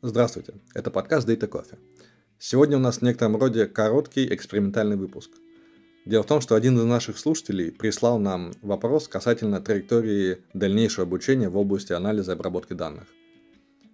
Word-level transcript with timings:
Здравствуйте, 0.00 0.54
это 0.74 0.92
подкаст 0.92 1.28
Data 1.28 1.48
Coffee. 1.48 1.76
Сегодня 2.38 2.76
у 2.76 2.80
нас 2.80 2.98
в 2.98 3.02
некотором 3.02 3.36
роде 3.36 3.66
короткий 3.66 4.32
экспериментальный 4.32 4.96
выпуск. 4.96 5.32
Дело 6.06 6.22
в 6.22 6.26
том, 6.26 6.40
что 6.40 6.54
один 6.54 6.78
из 6.78 6.84
наших 6.84 7.18
слушателей 7.18 7.72
прислал 7.72 8.20
нам 8.20 8.52
вопрос 8.62 9.08
касательно 9.08 9.60
траектории 9.60 10.38
дальнейшего 10.54 11.04
обучения 11.04 11.48
в 11.48 11.56
области 11.56 11.92
анализа 11.94 12.30
и 12.30 12.34
обработки 12.36 12.74
данных. 12.74 13.08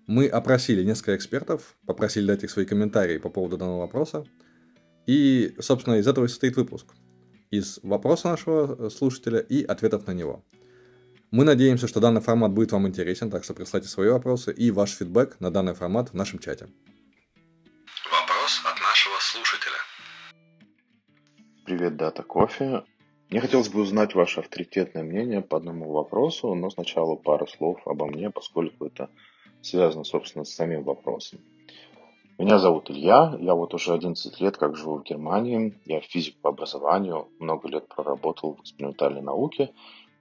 Мы 0.06 0.26
опросили 0.26 0.84
несколько 0.84 1.16
экспертов, 1.16 1.74
попросили 1.86 2.26
дать 2.26 2.44
их 2.44 2.50
свои 2.50 2.66
комментарии 2.66 3.16
по 3.16 3.30
поводу 3.30 3.56
данного 3.56 3.78
вопроса, 3.78 4.26
и, 5.06 5.54
собственно, 5.58 5.94
из 5.94 6.06
этого 6.06 6.26
и 6.26 6.28
состоит 6.28 6.56
выпуск. 6.56 6.88
Из 7.50 7.80
вопроса 7.82 8.28
нашего 8.28 8.90
слушателя 8.90 9.38
и 9.38 9.64
ответов 9.64 10.06
на 10.06 10.12
него– 10.12 10.44
мы 11.34 11.42
надеемся, 11.42 11.88
что 11.88 11.98
данный 11.98 12.20
формат 12.20 12.52
будет 12.52 12.70
вам 12.70 12.86
интересен, 12.86 13.28
так 13.28 13.42
что 13.42 13.54
присылайте 13.54 13.88
свои 13.88 14.08
вопросы 14.08 14.52
и 14.52 14.70
ваш 14.70 14.90
фидбэк 14.90 15.40
на 15.40 15.50
данный 15.50 15.74
формат 15.74 16.10
в 16.10 16.14
нашем 16.14 16.38
чате. 16.38 16.68
Вопрос 18.08 18.62
от 18.64 18.80
нашего 18.80 19.18
слушателя. 19.18 19.80
Привет, 21.64 21.96
Дата 21.96 22.22
Кофе. 22.22 22.84
Мне 23.30 23.40
хотелось 23.40 23.68
бы 23.68 23.80
узнать 23.80 24.14
ваше 24.14 24.40
авторитетное 24.40 25.02
мнение 25.02 25.40
по 25.40 25.56
одному 25.56 25.90
вопросу, 25.90 26.54
но 26.54 26.70
сначала 26.70 27.16
пару 27.16 27.48
слов 27.48 27.80
обо 27.84 28.06
мне, 28.06 28.30
поскольку 28.30 28.86
это 28.86 29.10
связано, 29.60 30.04
собственно, 30.04 30.44
с 30.44 30.54
самим 30.54 30.84
вопросом. 30.84 31.40
Меня 32.38 32.58
зовут 32.60 32.90
Илья, 32.90 33.36
я 33.40 33.54
вот 33.54 33.74
уже 33.74 33.92
11 33.92 34.40
лет 34.40 34.56
как 34.56 34.76
живу 34.76 34.98
в 34.98 35.02
Германии, 35.02 35.74
я 35.84 36.00
физик 36.00 36.36
по 36.40 36.50
образованию, 36.50 37.26
много 37.40 37.68
лет 37.68 37.88
проработал 37.88 38.54
в 38.54 38.60
экспериментальной 38.60 39.22
науке 39.22 39.70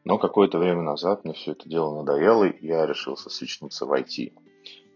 но 0.05 0.17
какое-то 0.17 0.57
время 0.57 0.81
назад 0.81 1.23
мне 1.23 1.33
все 1.33 1.51
это 1.53 1.67
дело 1.69 1.95
надоело, 1.95 2.43
и 2.43 2.67
я 2.67 2.85
решился 2.85 3.29
свичнуться 3.29 3.85
в 3.85 3.93
IT. 3.93 4.33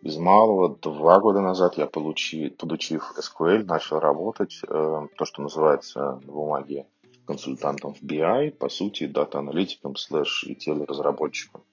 Без 0.02 0.18
малого 0.18 0.78
два 0.82 1.20
года 1.20 1.42
назад 1.42 1.78
я, 1.78 1.88
получи, 1.88 2.50
подучив 2.50 3.14
SQL, 3.18 3.64
начал 3.64 4.00
работать, 4.00 4.60
э, 4.68 5.08
то, 5.18 5.26
что 5.26 5.42
называется 5.42 6.20
на 6.24 6.32
бумаге 6.32 6.88
консультантом 7.26 7.94
в 7.94 8.02
BI, 8.04 8.52
по 8.52 8.70
сути, 8.70 9.08
дата-аналитиком 9.08 9.96
слэш 9.96 10.46
ETL-разработчиком. 10.48 11.64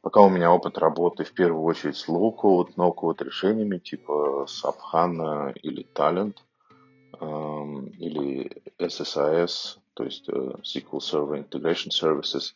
Пока 0.00 0.20
у 0.20 0.28
меня 0.28 0.52
опыт 0.52 0.78
работы 0.78 1.24
в 1.24 1.32
первую 1.32 1.64
очередь 1.64 1.96
с 1.96 2.08
low-code, 2.08 2.74
no-code 2.76 3.24
решениями 3.24 3.78
типа 3.78 4.46
SAP 4.48 4.76
HANA 4.92 5.52
или 5.62 5.86
Talent, 5.94 6.36
э, 7.20 7.26
или 7.98 8.62
SSIS, 8.78 9.78
то 9.94 10.04
есть 10.04 10.28
э, 10.28 10.32
SQL 10.32 10.98
Server 10.98 11.48
Integration 11.48 11.90
Services. 11.90 12.52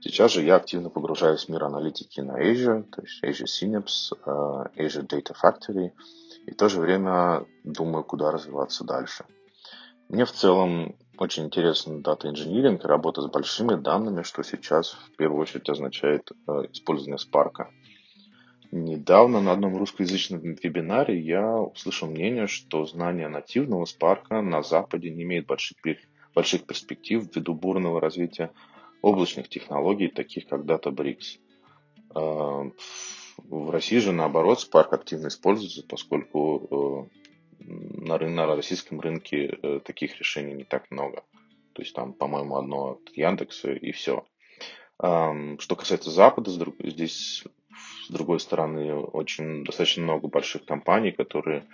Сейчас 0.00 0.32
же 0.32 0.42
я 0.42 0.56
активно 0.56 0.90
погружаюсь 0.90 1.46
в 1.46 1.48
мир 1.48 1.64
аналитики 1.64 2.20
на 2.20 2.40
Azure, 2.40 2.84
то 2.84 3.02
есть 3.02 3.24
Azure 3.24 3.46
Synapse, 3.46 4.16
э, 4.24 4.82
Azure 4.82 5.06
Data 5.06 5.34
Factory, 5.34 5.92
и 6.46 6.50
в 6.50 6.56
то 6.56 6.68
же 6.68 6.80
время 6.80 7.46
думаю, 7.64 8.04
куда 8.04 8.30
развиваться 8.30 8.84
дальше. 8.84 9.24
Мне 10.08 10.24
в 10.24 10.32
целом 10.32 10.96
очень 11.16 11.44
интересен 11.44 12.02
дата 12.02 12.28
инжиниринг 12.28 12.84
и 12.84 12.88
работа 12.88 13.22
с 13.22 13.26
большими 13.26 13.80
данными, 13.80 14.22
что 14.22 14.42
сейчас 14.42 14.92
в 14.92 15.16
первую 15.16 15.40
очередь 15.40 15.68
означает 15.68 16.30
э, 16.30 16.52
использование 16.72 17.16
Spark. 17.16 17.68
Недавно 18.70 19.40
на 19.40 19.52
одном 19.52 19.76
русскоязычном 19.76 20.40
вебинаре 20.40 21.20
я 21.20 21.58
услышал 21.58 22.08
мнение, 22.08 22.46
что 22.46 22.86
знание 22.86 23.28
нативного 23.28 23.84
Spark 23.84 24.40
на 24.40 24.62
Западе 24.62 25.10
не 25.10 25.22
имеет 25.22 25.46
больших 25.46 25.76
больших 26.34 26.64
перспектив 26.64 27.24
ввиду 27.24 27.54
бурного 27.54 28.00
развития 28.00 28.50
облачных 29.02 29.48
технологий, 29.48 30.08
таких 30.08 30.46
как 30.46 30.62
Databricks. 30.62 31.38
А, 32.14 32.70
в 33.38 33.70
России 33.70 33.98
же, 33.98 34.12
наоборот, 34.12 34.58
Spark 34.58 34.88
активно 34.90 35.28
используется, 35.28 35.84
поскольку 35.86 37.08
э, 37.10 37.64
на, 37.64 38.18
на 38.18 38.46
российском 38.56 39.00
рынке 39.00 39.58
э, 39.62 39.80
таких 39.84 40.18
решений 40.18 40.54
не 40.54 40.64
так 40.64 40.90
много. 40.90 41.24
То 41.72 41.82
есть 41.82 41.94
там, 41.94 42.12
по-моему, 42.12 42.56
одно 42.56 42.92
от 42.92 43.16
Яндекса 43.16 43.72
и 43.72 43.92
все. 43.92 44.24
Что 44.98 45.74
касается 45.76 46.10
Запада, 46.10 46.50
здесь, 46.50 47.44
с 48.06 48.10
другой 48.10 48.38
стороны, 48.38 48.94
очень 48.94 49.64
достаточно 49.64 50.02
много 50.02 50.28
больших 50.28 50.64
компаний, 50.64 51.10
которые 51.12 51.66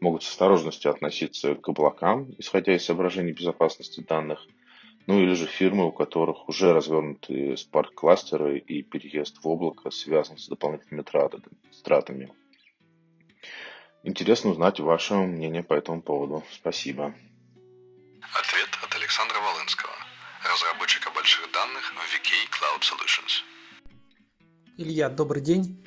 могут 0.00 0.22
с 0.22 0.28
осторожностью 0.28 0.90
относиться 0.90 1.54
к 1.54 1.68
облакам, 1.68 2.34
исходя 2.38 2.74
из 2.74 2.84
соображений 2.84 3.32
безопасности 3.32 4.00
данных, 4.00 4.46
ну 5.06 5.20
или 5.20 5.34
же 5.34 5.46
фирмы, 5.46 5.86
у 5.86 5.92
которых 5.92 6.48
уже 6.48 6.72
развернуты 6.72 7.54
Spark-кластеры 7.54 8.58
и 8.58 8.82
переезд 8.82 9.38
в 9.42 9.48
облако 9.48 9.90
связан 9.90 10.38
с 10.38 10.48
дополнительными 10.48 11.04
тратами. 11.82 12.32
Интересно 14.02 14.50
узнать 14.50 14.80
ваше 14.80 15.14
мнение 15.14 15.62
по 15.62 15.74
этому 15.74 16.02
поводу. 16.02 16.42
Спасибо. 16.52 17.14
Ответ 18.34 18.68
от 18.82 18.94
Александра 18.94 19.38
Волынского, 19.40 19.94
разработчика 20.50 21.10
больших 21.14 21.50
данных 21.52 21.82
в 21.82 21.96
VK 21.96 22.30
Cloud 22.50 22.82
Solutions. 22.82 23.42
Илья, 24.76 25.08
добрый 25.08 25.40
день. 25.42 25.86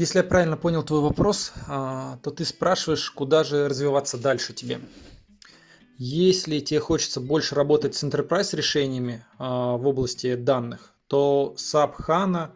Если 0.00 0.16
я 0.16 0.24
правильно 0.24 0.56
понял 0.56 0.82
твой 0.82 1.02
вопрос, 1.02 1.52
а, 1.68 2.18
то 2.22 2.30
ты 2.30 2.46
спрашиваешь, 2.46 3.10
куда 3.10 3.44
же 3.44 3.68
развиваться 3.68 4.16
дальше 4.16 4.54
тебе. 4.54 4.80
Если 5.98 6.60
тебе 6.60 6.80
хочется 6.80 7.20
больше 7.20 7.54
работать 7.54 7.94
с 7.94 8.02
enterprise 8.02 8.56
решениями 8.56 9.26
а, 9.36 9.76
в 9.76 9.86
области 9.86 10.36
данных, 10.36 10.94
то 11.06 11.54
SAP 11.58 11.96
HANA, 12.08 12.52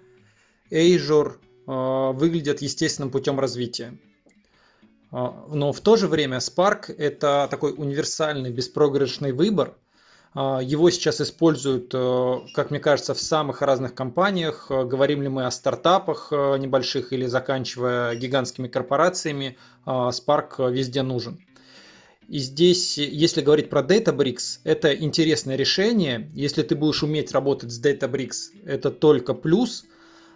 Azure 0.71 1.35
а, 1.67 2.13
выглядят 2.13 2.63
естественным 2.63 3.11
путем 3.11 3.39
развития. 3.39 3.99
Но 5.11 5.73
в 5.75 5.81
то 5.81 5.97
же 5.97 6.09
время 6.09 6.39
Spark 6.39 6.95
это 6.97 7.47
такой 7.51 7.75
универсальный 7.77 8.51
беспроигрышный 8.53 9.33
выбор, 9.33 9.77
его 10.35 10.91
сейчас 10.91 11.21
используют, 11.21 11.95
э, 11.95 12.39
как 12.55 12.71
мне 12.73 12.81
кажется, 12.81 13.15
в 13.15 13.21
самых 13.21 13.63
разных 13.63 13.95
компаниях. 13.95 14.67
Э, 14.69 14.85
говорим 14.85 15.23
ли 15.23 15.29
мы 15.29 15.47
о 15.47 15.51
стартапах 15.53 16.29
э, 16.33 16.59
небольших 16.59 17.13
или 17.13 17.27
заканчивая 17.27 18.17
гигантскими 18.17 18.67
корпорациями, 18.67 19.57
а, 19.87 20.11
Spark 20.11 20.73
везде 20.73 21.03
нужен. 21.03 21.39
И 22.29 22.39
здесь, 22.39 22.99
если 22.99 23.43
говорить 23.43 23.71
про 23.71 23.83
Databricks, 23.83 24.61
это 24.65 24.93
интересное 24.95 25.57
решение. 25.57 26.31
Если 26.35 26.63
ты 26.63 26.75
будешь 26.75 27.03
уметь 27.03 27.33
работать 27.33 27.71
с 27.71 27.81
Databricks, 27.81 28.51
это 28.65 28.91
только 28.91 29.35
плюс. 29.35 29.85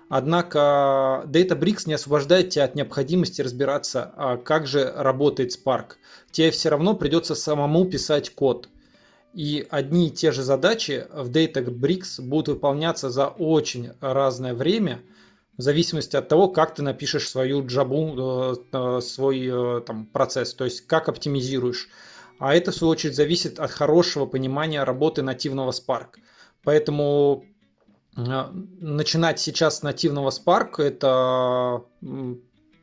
Однако 0.09 1.25
Databricks 1.26 1.82
не 1.86 1.94
освобождает 1.94 2.50
тебя 2.50 2.65
от 2.65 2.75
необходимости 2.75 3.42
разбираться, 3.42 4.12
а 4.16 4.36
как 4.36 4.66
же 4.66 4.92
работает 4.94 5.56
Spark. 5.56 5.97
Тебе 6.30 6.50
все 6.50 6.69
равно 6.69 6.94
придется 6.94 7.34
самому 7.34 7.84
писать 7.86 8.30
код. 8.30 8.69
И 9.34 9.66
одни 9.71 10.09
и 10.09 10.11
те 10.11 10.33
же 10.33 10.43
задачи 10.43 11.06
в 11.12 11.31
Databricks 11.31 12.21
будут 12.21 12.49
выполняться 12.49 13.11
за 13.11 13.28
очень 13.28 13.91
разное 14.00 14.55
время, 14.55 15.03
в 15.56 15.62
зависимости 15.62 16.16
от 16.16 16.28
того, 16.28 16.49
как 16.49 16.75
ты 16.75 16.83
напишешь 16.83 17.28
свою 17.28 17.66
джабу, 17.66 18.15
э, 18.16 18.55
э, 18.72 19.00
свой 19.00 19.49
э, 19.50 19.81
там, 19.81 20.06
процесс, 20.06 20.55
то 20.55 20.65
есть 20.65 20.87
как 20.87 21.09
оптимизируешь. 21.09 21.89
А 22.39 22.55
это, 22.55 22.71
в 22.71 22.77
свою 22.77 22.93
очередь, 22.93 23.16
зависит 23.16 23.59
от 23.59 23.72
хорошего 23.72 24.25
понимания 24.25 24.84
работы 24.84 25.22
нативного 25.22 25.72
Spark. 25.72 26.19
Поэтому 26.62 27.45
начинать 28.15 29.41
сейчас 29.41 29.78
с 29.78 29.83
нативного 29.83 30.31
Spark– 30.31 30.77
это 30.78 31.83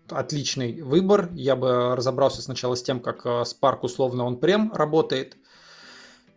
отличный 0.09 0.81
выбор. 0.81 1.29
Я 1.33 1.55
бы 1.55 1.95
разобрался 1.95 2.41
сначала 2.41 2.75
с 2.75 2.83
тем, 2.83 2.99
как 2.99 3.25
Spark 3.25 3.79
условно 3.81 4.25
он 4.25 4.37
прем 4.37 4.71
работает– 4.73 5.37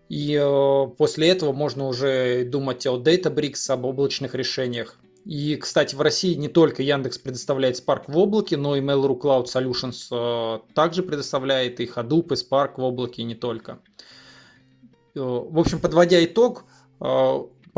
и 0.09 0.35
э, 0.41 0.87
после 0.97 1.29
этого 1.29 1.53
можно 1.53 1.87
уже 1.87 2.45
думать 2.45 2.87
о 2.87 2.99
Databricks, 2.99 3.71
об 3.71 3.85
облачных 3.85 4.35
решениях. 4.35 4.99
И, 5.25 5.57
кстати, 5.57 5.95
в 5.95 6.01
России 6.01 6.35
не 6.35 6.49
только 6.49 6.83
Яндекс 6.83 7.19
предоставляет 7.19 7.77
Spark 7.77 8.05
в 8.07 8.16
облаке, 8.16 8.57
но 8.57 8.77
и 8.77 8.81
Mail.ru 8.81 9.21
Cloud 9.21 9.45
Solutions 9.45 10.09
э, 10.10 10.60
также 10.75 11.03
предоставляет 11.03 11.81
и 11.81 11.84
Hadoop, 11.84 12.33
и 12.33 12.37
Spark 12.37 12.75
в 12.78 12.83
облаке, 12.83 13.22
и 13.22 13.25
не 13.27 13.34
только. 13.34 13.81
Э, 15.15 15.21
в 15.21 15.59
общем, 15.59 15.81
подводя 15.81 16.25
итог, 16.25 16.65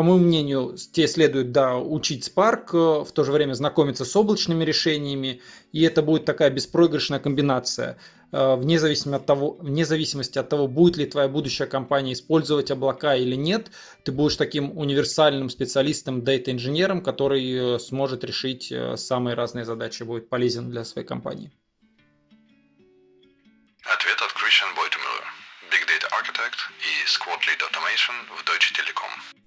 по 0.00 0.04
моему 0.04 0.24
мнению, 0.24 0.78
тебе 0.94 1.06
следует 1.06 1.52
да, 1.52 1.76
учить 1.76 2.26
Spark, 2.26 3.04
в 3.04 3.12
то 3.12 3.22
же 3.22 3.32
время 3.32 3.52
знакомиться 3.52 4.06
с 4.06 4.16
облачными 4.16 4.64
решениями, 4.64 5.42
и 5.72 5.82
это 5.82 6.00
будет 6.00 6.24
такая 6.24 6.48
беспроигрышная 6.48 7.18
комбинация. 7.18 7.98
Э, 8.32 8.56
вне 8.56 8.78
зависимости 8.78 9.20
от 9.20 9.26
того, 9.26 9.58
вне 9.60 9.84
зависимости 9.84 10.38
от 10.38 10.48
того, 10.48 10.68
будет 10.68 10.96
ли 10.96 11.04
твоя 11.04 11.28
будущая 11.28 11.66
компания 11.66 12.14
использовать 12.14 12.70
облака 12.70 13.14
или 13.14 13.34
нет, 13.34 13.72
ты 14.02 14.10
будешь 14.10 14.36
таким 14.36 14.78
универсальным 14.78 15.50
специалистом, 15.50 16.24
дата-инженером, 16.24 17.02
который 17.02 17.74
э, 17.74 17.78
сможет 17.78 18.24
решить 18.24 18.72
э, 18.72 18.96
самые 18.96 19.34
разные 19.34 19.66
задачи, 19.66 20.02
будет 20.04 20.30
полезен 20.30 20.70
для 20.70 20.86
своей 20.86 21.06
компании. 21.06 21.52
Ответ 23.84 24.16
от 24.16 24.32
Christian 24.32 24.72
Beutемüller, 24.74 25.26
Big 25.70 25.84
Data 25.84 26.08
Architect 26.18 26.56
и 26.88 27.04
Squad 27.06 27.40
Lead 27.44 27.60
Automation 27.68 28.14
в 28.34 28.48
Deutsche 28.48 28.72
Telekom. 28.72 29.39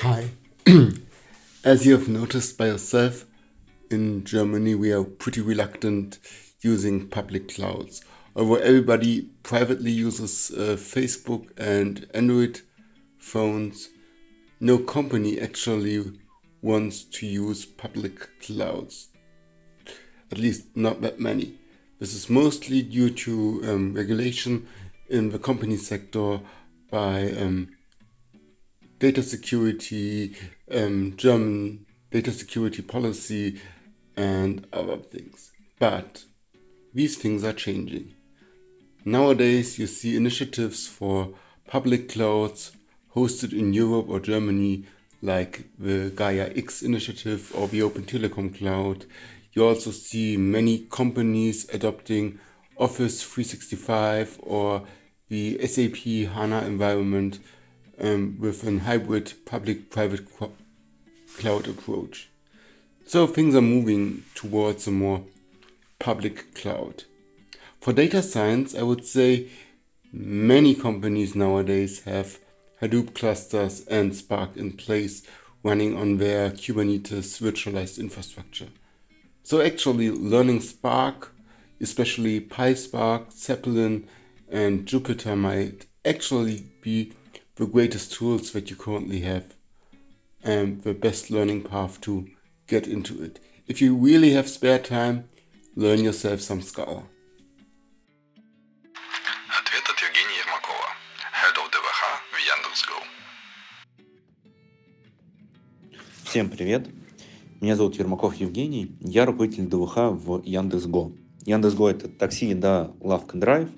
Hi. 0.00 0.28
As 1.64 1.86
you 1.86 1.96
have 1.96 2.06
noticed 2.06 2.58
by 2.58 2.66
yourself, 2.66 3.24
in 3.90 4.24
Germany, 4.24 4.74
we 4.74 4.92
are 4.92 5.02
pretty 5.02 5.40
reluctant 5.40 6.18
using 6.60 7.08
public 7.08 7.54
clouds. 7.54 8.04
Although 8.36 8.56
everybody 8.56 9.30
privately 9.42 9.90
uses 9.90 10.50
uh, 10.50 10.76
Facebook 10.76 11.48
and 11.56 12.06
Android 12.12 12.60
phones, 13.18 13.88
no 14.60 14.76
company 14.76 15.40
actually 15.40 16.04
wants 16.60 17.02
to 17.04 17.26
use 17.26 17.64
public 17.64 18.28
clouds. 18.42 19.08
At 20.30 20.36
least 20.36 20.76
not 20.76 21.00
that 21.00 21.20
many. 21.20 21.54
This 22.00 22.12
is 22.12 22.28
mostly 22.28 22.82
due 22.82 23.08
to 23.08 23.62
um, 23.64 23.94
regulation 23.94 24.68
in 25.08 25.30
the 25.30 25.38
company 25.38 25.78
sector 25.78 26.40
by 26.90 27.30
um, 27.32 27.75
data 28.98 29.22
security, 29.22 30.34
um, 30.70 31.14
German 31.16 31.86
data 32.10 32.32
security 32.32 32.82
policy, 32.82 33.60
and 34.16 34.66
other 34.72 34.96
things. 34.96 35.52
But 35.78 36.24
these 36.94 37.16
things 37.16 37.44
are 37.44 37.52
changing. 37.52 38.14
Nowadays, 39.04 39.78
you 39.78 39.86
see 39.86 40.16
initiatives 40.16 40.86
for 40.86 41.34
public 41.66 42.08
clouds 42.08 42.72
hosted 43.14 43.52
in 43.52 43.72
Europe 43.72 44.06
or 44.08 44.20
Germany, 44.20 44.84
like 45.22 45.64
the 45.78 46.10
Gaia 46.14 46.50
X 46.56 46.82
initiative 46.82 47.52
or 47.54 47.68
the 47.68 47.82
Open 47.82 48.04
Telecom 48.04 48.56
Cloud. 48.56 49.06
You 49.52 49.66
also 49.66 49.90
see 49.90 50.36
many 50.36 50.80
companies 50.90 51.68
adopting 51.72 52.38
Office 52.78 53.22
365 53.22 54.40
or 54.42 54.82
the 55.28 55.58
SAP 55.66 56.32
HANA 56.32 56.66
environment 56.66 57.40
um, 58.00 58.36
with 58.38 58.66
a 58.66 58.78
hybrid 58.78 59.32
public 59.44 59.90
private 59.90 60.26
cloud 61.36 61.68
approach. 61.68 62.28
So 63.06 63.26
things 63.26 63.54
are 63.54 63.62
moving 63.62 64.24
towards 64.34 64.86
a 64.86 64.90
more 64.90 65.22
public 65.98 66.54
cloud. 66.54 67.04
For 67.80 67.92
data 67.92 68.22
science, 68.22 68.74
I 68.74 68.82
would 68.82 69.04
say 69.04 69.48
many 70.12 70.74
companies 70.74 71.34
nowadays 71.34 72.02
have 72.04 72.38
Hadoop 72.82 73.14
clusters 73.14 73.86
and 73.86 74.14
Spark 74.14 74.56
in 74.56 74.72
place 74.72 75.22
running 75.62 75.96
on 75.96 76.18
their 76.18 76.50
Kubernetes 76.50 77.40
virtualized 77.40 77.98
infrastructure. 77.98 78.68
So 79.42 79.60
actually 79.60 80.10
learning 80.10 80.60
Spark, 80.60 81.32
especially 81.80 82.40
PySpark, 82.40 83.32
Zeppelin 83.32 84.08
and 84.48 84.86
Jupyter 84.86 85.36
might 85.38 85.86
actually 86.04 86.66
be 86.80 87.12
the 87.55 87.65
greatest 87.65 88.13
tools 88.13 88.51
that 88.51 88.69
you 88.69 88.75
currently 88.75 89.21
have 89.21 89.45
and 90.43 90.81
the 90.83 90.93
best 90.93 91.29
learning 91.29 91.61
path 91.63 92.01
to 92.01 92.27
get 92.67 92.87
into 92.87 93.21
it. 93.23 93.39
If 93.67 93.81
you 93.81 93.95
really 93.95 94.31
have 94.31 94.49
spare 94.49 94.79
time, 94.79 95.25
learn 95.75 95.99
yourself 96.03 96.41
some 96.41 96.61
Scala. 96.61 97.03
Ответ 99.59 99.83
от 99.89 99.99
Евгения 99.99 100.37
Ермакова, 100.43 100.89
Head 101.31 101.55
of 101.57 101.67
DVH 101.71 102.21
в 102.31 102.37
Яндекс.Го. 102.53 102.99
Всем 106.23 106.49
привет! 106.49 106.87
Меня 107.61 107.75
зовут 107.75 107.95
Ермаков 107.99 108.35
Евгений, 108.35 108.95
я 109.01 109.25
руководитель 109.25 109.67
ДВХ 109.67 109.95
в 110.11 110.41
Яндекс.Го. 110.43 111.11
Яндекс.Го – 111.45 111.89
это 111.89 112.07
такси, 112.07 112.53
да, 112.53 112.91
Лавка 112.99 113.37
Драйв. 113.37 113.69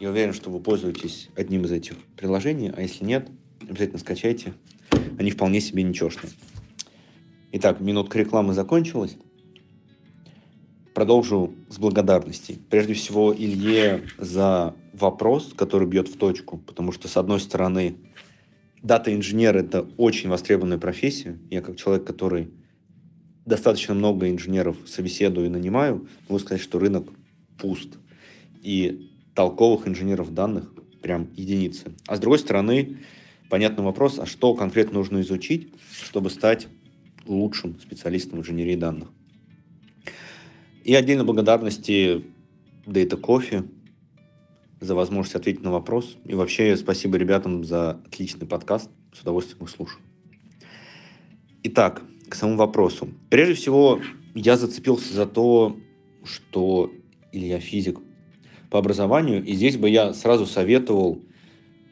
Я 0.00 0.08
уверен, 0.08 0.32
что 0.32 0.48
вы 0.48 0.60
пользуетесь 0.60 1.28
одним 1.36 1.66
из 1.66 1.72
этих 1.72 1.94
приложений, 2.16 2.72
а 2.74 2.80
если 2.80 3.04
нет, 3.04 3.28
обязательно 3.60 3.98
скачайте. 3.98 4.54
Они 5.18 5.30
вполне 5.30 5.60
себе 5.60 5.82
ничешные. 5.82 6.32
Итак, 7.52 7.80
минутка 7.80 8.18
рекламы 8.18 8.54
закончилась. 8.54 9.18
Продолжу 10.94 11.52
с 11.68 11.78
благодарностей. 11.78 12.58
Прежде 12.70 12.94
всего, 12.94 13.34
Илье 13.34 14.04
за 14.16 14.74
вопрос, 14.94 15.52
который 15.54 15.86
бьет 15.86 16.08
в 16.08 16.16
точку, 16.16 16.56
потому 16.56 16.92
что, 16.92 17.06
с 17.06 17.18
одной 17.18 17.38
стороны, 17.38 17.96
дата-инженер– 18.82 19.54
это 19.58 19.86
очень 19.98 20.30
востребованная 20.30 20.78
профессия. 20.78 21.38
Я 21.50 21.60
как 21.60 21.76
человек, 21.76 22.06
который 22.06 22.48
достаточно 23.44 23.92
много 23.92 24.30
инженеров 24.30 24.78
собеседую 24.86 25.48
и 25.48 25.50
нанимаю, 25.50 26.08
могу 26.26 26.38
сказать, 26.38 26.62
что 26.62 26.78
рынок 26.78 27.06
пуст. 27.58 27.98
И 28.62 29.09
толковых 29.40 29.88
инженеров 29.88 30.34
данных 30.34 30.70
прям 31.00 31.30
единицы. 31.34 31.92
А 32.06 32.16
с 32.16 32.20
другой 32.20 32.38
стороны, 32.38 32.98
понятный 33.48 33.82
вопрос, 33.82 34.18
а 34.18 34.26
что 34.26 34.54
конкретно 34.54 34.98
нужно 34.98 35.22
изучить, 35.22 35.72
чтобы 36.02 36.28
стать 36.28 36.68
лучшим 37.24 37.80
специалистом 37.80 38.38
в 38.38 38.42
инженерии 38.42 38.76
данных. 38.76 39.08
И 40.84 40.94
отдельно 40.94 41.24
благодарности 41.24 42.22
Data 42.84 43.18
Coffee 43.18 43.66
за 44.78 44.94
возможность 44.94 45.36
ответить 45.36 45.62
на 45.62 45.70
вопрос. 45.70 46.18
И 46.26 46.34
вообще 46.34 46.76
спасибо 46.76 47.16
ребятам 47.16 47.64
за 47.64 47.92
отличный 47.92 48.46
подкаст. 48.46 48.90
С 49.14 49.22
удовольствием 49.22 49.64
их 49.64 49.70
слушаю. 49.70 50.02
Итак, 51.62 52.02
к 52.28 52.34
самому 52.34 52.58
вопросу. 52.58 53.08
Прежде 53.30 53.54
всего, 53.54 54.00
я 54.34 54.58
зацепился 54.58 55.14
за 55.14 55.24
то, 55.24 55.78
что 56.24 56.92
Илья 57.32 57.58
физик 57.58 58.00
по 58.70 58.78
образованию, 58.78 59.44
и 59.44 59.52
здесь 59.54 59.76
бы 59.76 59.90
я 59.90 60.14
сразу 60.14 60.46
советовал 60.46 61.20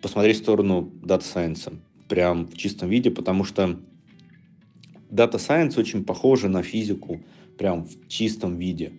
посмотреть 0.01 0.37
в 0.37 0.41
сторону 0.41 0.91
Data 1.03 1.21
Science, 1.23 1.77
прям 2.09 2.47
в 2.47 2.57
чистом 2.57 2.89
виде, 2.89 3.11
потому 3.11 3.45
что 3.45 3.79
Data 5.11 5.35
Science 5.35 5.79
очень 5.79 6.05
похожа 6.05 6.49
на 6.49 6.63
физику, 6.63 7.21
прям 7.59 7.85
в 7.85 8.09
чистом 8.09 8.57
виде. 8.57 8.93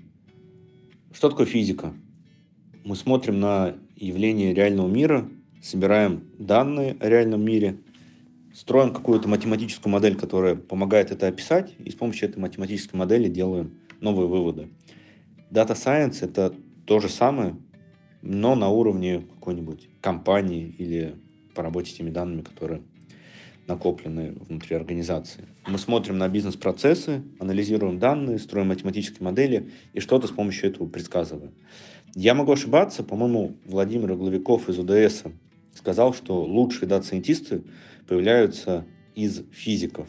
Что 1.14 1.30
такое 1.30 1.46
физика? 1.46 1.94
Мы 2.84 2.96
смотрим 2.96 3.40
на 3.40 3.76
явления 3.96 4.54
реального 4.54 4.88
мира, 4.88 5.30
собираем 5.62 6.24
данные 6.38 6.98
о 7.00 7.10
реальном 7.10 7.44
мире, 7.44 7.78
строим 8.54 8.94
какую-то 8.94 9.28
математическую 9.30 9.92
модель, 9.92 10.16
которая 10.16 10.56
помогает 10.56 11.12
это 11.12 11.28
описать, 11.28 11.74
и 11.80 11.90
с 11.90 11.96
помощью 11.96 12.30
этой 12.30 12.40
математической 12.40 12.96
модели 12.96 13.30
делаем 13.30 13.72
новые 14.02 14.28
выводы. 14.28 14.70
Data 15.50 15.76
Science— 15.76 16.18
это 16.22 16.54
то 16.86 17.00
же 17.00 17.10
самое, 17.10 17.56
но 18.22 18.56
на 18.56 18.70
уровне 18.70 19.26
какой-нибудь 19.36 19.90
компании 20.02 20.74
или 20.78 21.16
по 21.56 21.64
работе 21.64 21.92
с 21.92 21.96
теми 21.96 22.10
данными, 22.10 22.42
которые 22.42 22.82
накоплены 23.68 24.34
внутри 24.48 24.76
организации. 24.76 25.46
Мы 25.68 25.78
смотрим 25.78 26.18
на 26.18 26.28
бизнес-процессы, 26.28 27.22
анализируем 27.40 28.00
данные, 28.00 28.40
строим 28.40 28.68
математические 28.68 29.24
модели 29.24 29.70
и 29.94 30.00
что-то 30.00 30.28
с 30.28 30.32
помощью 30.32 30.70
этого 30.70 30.88
предсказываем. 30.88 31.52
Я 32.16 32.34
могу 32.34 32.52
ошибаться, 32.52 33.04
по-моему, 33.04 33.56
Владимир 33.66 34.16
Главиков 34.16 34.68
из 34.70 34.80
УДС 34.80 35.24
сказал, 35.80 36.14
что 36.14 36.44
лучшие 36.44 36.88
data 36.88 37.09
scientist 37.09 37.58
ы 37.58 37.64
появляются 38.08 38.86
из 39.16 39.44
физиков. 39.52 40.08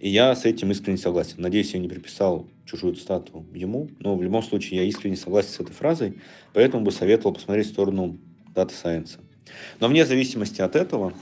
И 0.00 0.08
я 0.08 0.34
с 0.34 0.44
этим 0.44 0.70
искренне 0.70 0.98
согласен. 0.98 1.36
Надеюсь, 1.38 1.74
я 1.74 1.80
не 1.80 1.88
приписал 1.88 2.46
чужую 2.64 2.94
цитату 2.94 3.44
ему, 3.52 3.88
но 3.98 4.16
в 4.16 4.22
любом 4.22 4.42
случае 4.42 4.80
я 4.80 4.86
искренне 4.86 5.16
согласен 5.16 5.50
с 5.50 5.60
этой 5.60 5.72
фразой, 5.72 6.14
поэтому 6.52 6.84
бы 6.84 6.92
советовал 6.92 7.34
посмотреть 7.34 7.66
в 7.66 7.70
сторону 7.70 8.18
data 8.54 8.74
science 8.74 9.08
а. 9.08 9.18
Но 9.80 9.88
вне 9.88 10.04
зависимости 10.06 10.60
от 10.60 10.76
этого, 10.76 11.14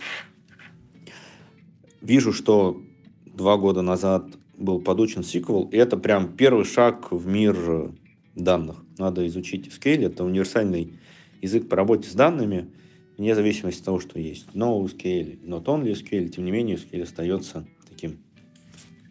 вижу, 2.01 2.33
что 2.33 2.83
два 3.25 3.57
года 3.57 3.83
назад 3.83 4.27
был 4.57 4.81
подучен 4.81 5.23
SQL, 5.23 5.65
и 5.73 5.77
это 5.77 5.97
прям 5.97 6.37
первый 6.37 6.65
шаг 6.65 7.13
в 7.13 7.27
мир 7.27 7.93
данных. 8.35 8.77
Надо 8.99 9.27
изучить 9.27 9.69
SQL, 9.69 10.07
это 10.07 10.25
универсальный 10.25 10.95
язык 11.41 11.69
по 11.69 11.77
работе 11.77 12.09
с 12.09 12.13
данными, 12.13 12.71
вне 13.17 13.35
зависимости 13.35 13.81
от 13.81 13.85
того, 13.87 14.01
что 14.01 14.19
есть. 14.19 14.49
No 14.55 14.83
SQL, 14.85 15.43
not 15.45 15.65
only 15.65 15.93
SQL, 15.93 16.29
тем 16.29 16.45
не 16.45 16.51
менее 16.51 16.77
SQL 16.77 17.03
остается 17.03 17.67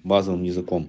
базовым 0.06 0.44
языком. 0.44 0.88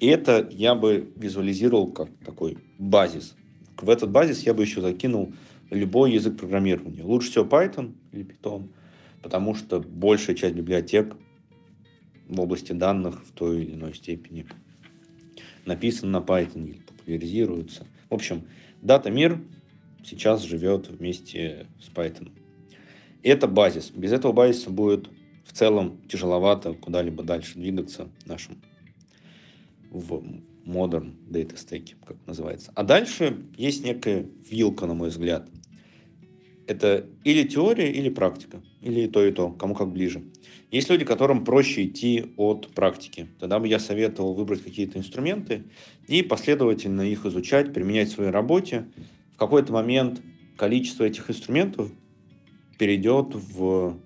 И 0.00 0.06
это 0.06 0.48
я 0.50 0.74
бы 0.74 1.12
визуализировал 1.16 1.92
как 1.92 2.08
такой 2.24 2.56
базис. 2.78 3.34
В 3.76 3.90
этот 3.90 4.10
базис 4.10 4.42
я 4.44 4.54
бы 4.54 4.62
еще 4.62 4.80
закинул 4.80 5.32
любой 5.70 6.12
язык 6.12 6.38
программирования. 6.38 7.02
Лучше 7.02 7.30
всего 7.30 7.44
Python 7.44 7.94
или 8.12 8.24
Python, 8.24 8.68
потому 9.22 9.54
что 9.54 9.80
большая 9.80 10.36
часть 10.36 10.54
библиотек 10.54 11.16
в 12.28 12.40
области 12.40 12.72
данных 12.72 13.24
в 13.26 13.32
той 13.32 13.64
или 13.64 13.74
иной 13.74 13.94
степени 13.94 14.46
написана 15.66 16.20
на 16.20 16.24
Python 16.24 16.68
или 16.68 16.78
популяризируется. 16.78 17.86
В 18.08 18.14
общем, 18.14 18.44
дата-мир 18.82 19.40
сейчас 20.04 20.42
живет 20.42 20.88
вместе 20.88 21.66
с 21.80 21.88
Python. 21.94 22.30
Это 23.22 23.48
базис. 23.48 23.90
Без 23.90 24.12
этого 24.12 24.32
базиса 24.32 24.70
будет 24.70 25.08
в 25.44 25.52
целом 25.52 26.00
тяжеловато 26.08 26.74
куда-либо 26.74 27.22
дальше 27.22 27.58
двигаться 27.58 28.08
нашим 28.26 28.56
в 29.90 30.22
Modern 30.66 31.12
Data 31.28 31.54
Stack, 31.54 31.94
как 32.06 32.16
называется. 32.26 32.72
А 32.74 32.82
дальше 32.82 33.44
есть 33.56 33.84
некая 33.84 34.26
вилка, 34.50 34.86
на 34.86 34.94
мой 34.94 35.10
взгляд. 35.10 35.48
Это 36.66 37.06
или 37.24 37.46
теория, 37.46 37.92
или 37.92 38.08
практика, 38.08 38.62
или 38.80 39.02
и 39.02 39.08
то, 39.08 39.24
и 39.24 39.30
то, 39.32 39.50
кому 39.50 39.74
как 39.74 39.92
ближе. 39.92 40.22
Есть 40.70 40.88
люди, 40.88 41.04
которым 41.04 41.44
проще 41.44 41.84
идти 41.84 42.32
от 42.36 42.68
практики. 42.68 43.28
Тогда 43.38 43.58
бы 43.58 43.68
я 43.68 43.78
советовал 43.78 44.34
выбрать 44.34 44.62
какие-то 44.62 44.98
инструменты 44.98 45.64
и 46.08 46.22
последовательно 46.22 47.02
их 47.02 47.26
изучать, 47.26 47.72
применять 47.72 48.08
в 48.08 48.14
своей 48.14 48.30
работе. 48.30 48.86
В 49.34 49.36
какой-то 49.36 49.72
момент 49.72 50.22
количество 50.56 51.04
этих 51.04 51.28
инструментов 51.30 51.92
перейдет 52.78 53.34
в 53.34 53.98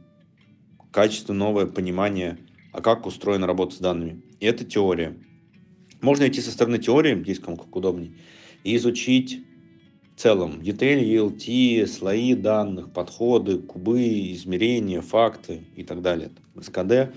качество 0.93 1.33
новое 1.33 1.67
понимание, 1.67 2.39
а 2.73 2.81
как 2.81 3.07
устроена 3.07 3.47
работа 3.47 3.75
с 3.75 3.79
данными. 3.79 4.23
И 4.41 4.47
это 4.47 4.65
теория. 4.65 5.17
Можно 6.01 6.29
идти 6.29 6.41
со 6.41 6.51
стороны 6.51 6.79
теории, 6.79 7.21
здесь 7.23 7.41
кому 7.41 7.57
как 7.57 7.75
удобнее, 7.75 8.13
и 8.65 8.77
изучить 8.77 9.41
в 10.15 10.21
целом 10.21 10.61
ETL, 10.61 11.03
ELT, 11.03 11.87
слои 11.87 12.35
данных, 12.35 12.93
подходы, 12.93 13.59
кубы, 13.59 14.33
измерения, 14.33 15.01
факты 15.01 15.63
и 15.77 15.85
так 15.85 16.03
далее, 16.03 16.31
СКД. 16.61 17.15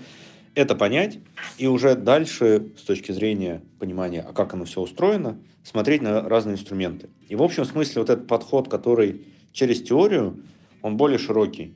Это 0.54 0.74
понять 0.74 1.18
и 1.58 1.66
уже 1.66 1.94
дальше 1.94 2.68
с 2.76 2.82
точки 2.82 3.12
зрения 3.12 3.62
понимания, 3.78 4.20
а 4.20 4.32
как 4.32 4.54
оно 4.54 4.64
все 4.64 4.80
устроено, 4.80 5.38
смотреть 5.64 6.02
на 6.02 6.28
разные 6.28 6.54
инструменты. 6.54 7.08
И 7.28 7.36
в 7.36 7.42
общем 7.42 7.64
смысле 7.64 8.02
вот 8.02 8.10
этот 8.10 8.26
подход, 8.26 8.68
который 8.68 9.22
через 9.52 9.82
теорию, 9.82 10.42
он 10.82 10.96
более 10.96 11.18
широкий, 11.18 11.74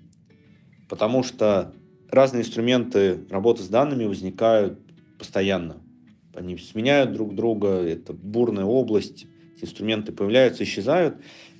потому 0.88 1.22
что 1.22 1.72
разные 2.10 2.42
инструменты 2.42 3.20
работы 3.30 3.62
с 3.62 3.68
данными 3.68 4.04
возникают 4.04 4.78
постоянно. 5.18 5.76
Они 6.34 6.56
сменяют 6.58 7.12
друг 7.12 7.34
друга, 7.34 7.68
это 7.68 8.12
бурная 8.12 8.64
область, 8.64 9.26
инструменты 9.60 10.12
появляются, 10.12 10.64
исчезают, 10.64 11.16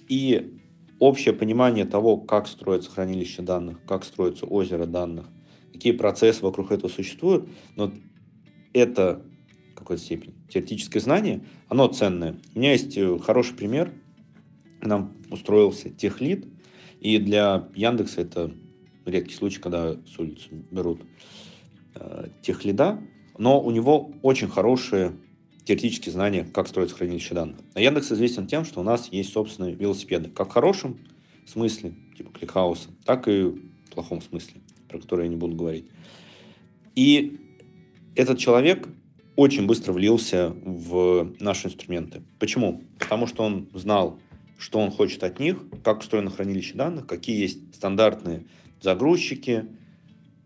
и 0.08 0.60
общее 0.98 1.34
понимание 1.34 1.84
того, 1.84 2.16
как 2.18 2.46
строится 2.46 2.90
хранилище 2.90 3.42
данных, 3.42 3.78
как 3.86 4.04
строится 4.04 4.46
озеро 4.46 4.86
данных, 4.86 5.26
какие 5.72 5.92
процессы 5.92 6.42
вокруг 6.42 6.72
этого 6.72 6.90
существуют, 6.90 7.48
но 7.74 7.92
это 8.72 9.22
в 9.72 9.74
какой-то 9.74 10.02
степени 10.02 10.34
теоретическое 10.50 11.00
знание, 11.00 11.42
оно 11.68 11.88
ценное. 11.88 12.36
У 12.54 12.58
меня 12.58 12.72
есть 12.72 12.96
э, 12.96 13.18
хороший 13.18 13.54
пример. 13.54 13.92
Нам 14.82 15.14
устроился 15.30 15.90
техлит, 15.90 16.46
и 17.00 17.18
для 17.18 17.68
Яндекса 17.74 18.22
это 18.22 18.52
редкий 19.10 19.34
случай, 19.34 19.60
когда 19.60 19.94
с 19.94 20.18
улицы 20.18 20.48
берут 20.70 21.00
э, 21.94 22.28
техлида, 22.42 23.00
но 23.38 23.60
у 23.60 23.70
него 23.70 24.12
очень 24.22 24.48
хорошие 24.48 25.12
теоретические 25.64 26.12
знания, 26.12 26.46
как 26.52 26.68
строить 26.68 26.92
хранилище 26.92 27.34
данных. 27.34 27.58
А 27.74 27.80
Яндекс 27.80 28.12
известен 28.12 28.46
тем, 28.46 28.64
что 28.64 28.80
у 28.80 28.84
нас 28.84 29.08
есть 29.10 29.32
собственные 29.32 29.74
велосипеды, 29.74 30.30
как 30.30 30.48
в 30.48 30.52
хорошем 30.52 30.98
смысле, 31.46 31.94
типа 32.16 32.30
ClickHouse 32.38 32.80
а, 32.80 32.88
так 33.04 33.28
и 33.28 33.42
в 33.42 33.90
плохом 33.92 34.22
смысле, 34.22 34.60
про 34.88 34.98
который 35.00 35.24
я 35.24 35.28
не 35.28 35.36
буду 35.36 35.56
говорить. 35.56 35.86
И 36.94 37.40
этот 38.14 38.38
человек 38.38 38.88
очень 39.34 39.66
быстро 39.66 39.92
влился 39.92 40.54
в 40.64 41.34
наши 41.40 41.68
инструменты. 41.68 42.22
Почему? 42.38 42.82
Потому 42.98 43.26
что 43.26 43.44
он 43.44 43.68
знал, 43.74 44.18
что 44.58 44.78
он 44.78 44.90
хочет 44.90 45.22
от 45.22 45.38
них, 45.38 45.58
как 45.84 46.00
устроено 46.00 46.30
хранилище 46.30 46.74
данных, 46.74 47.06
какие 47.06 47.38
есть 47.38 47.74
стандартные 47.74 48.44
загрузчики, 48.80 49.66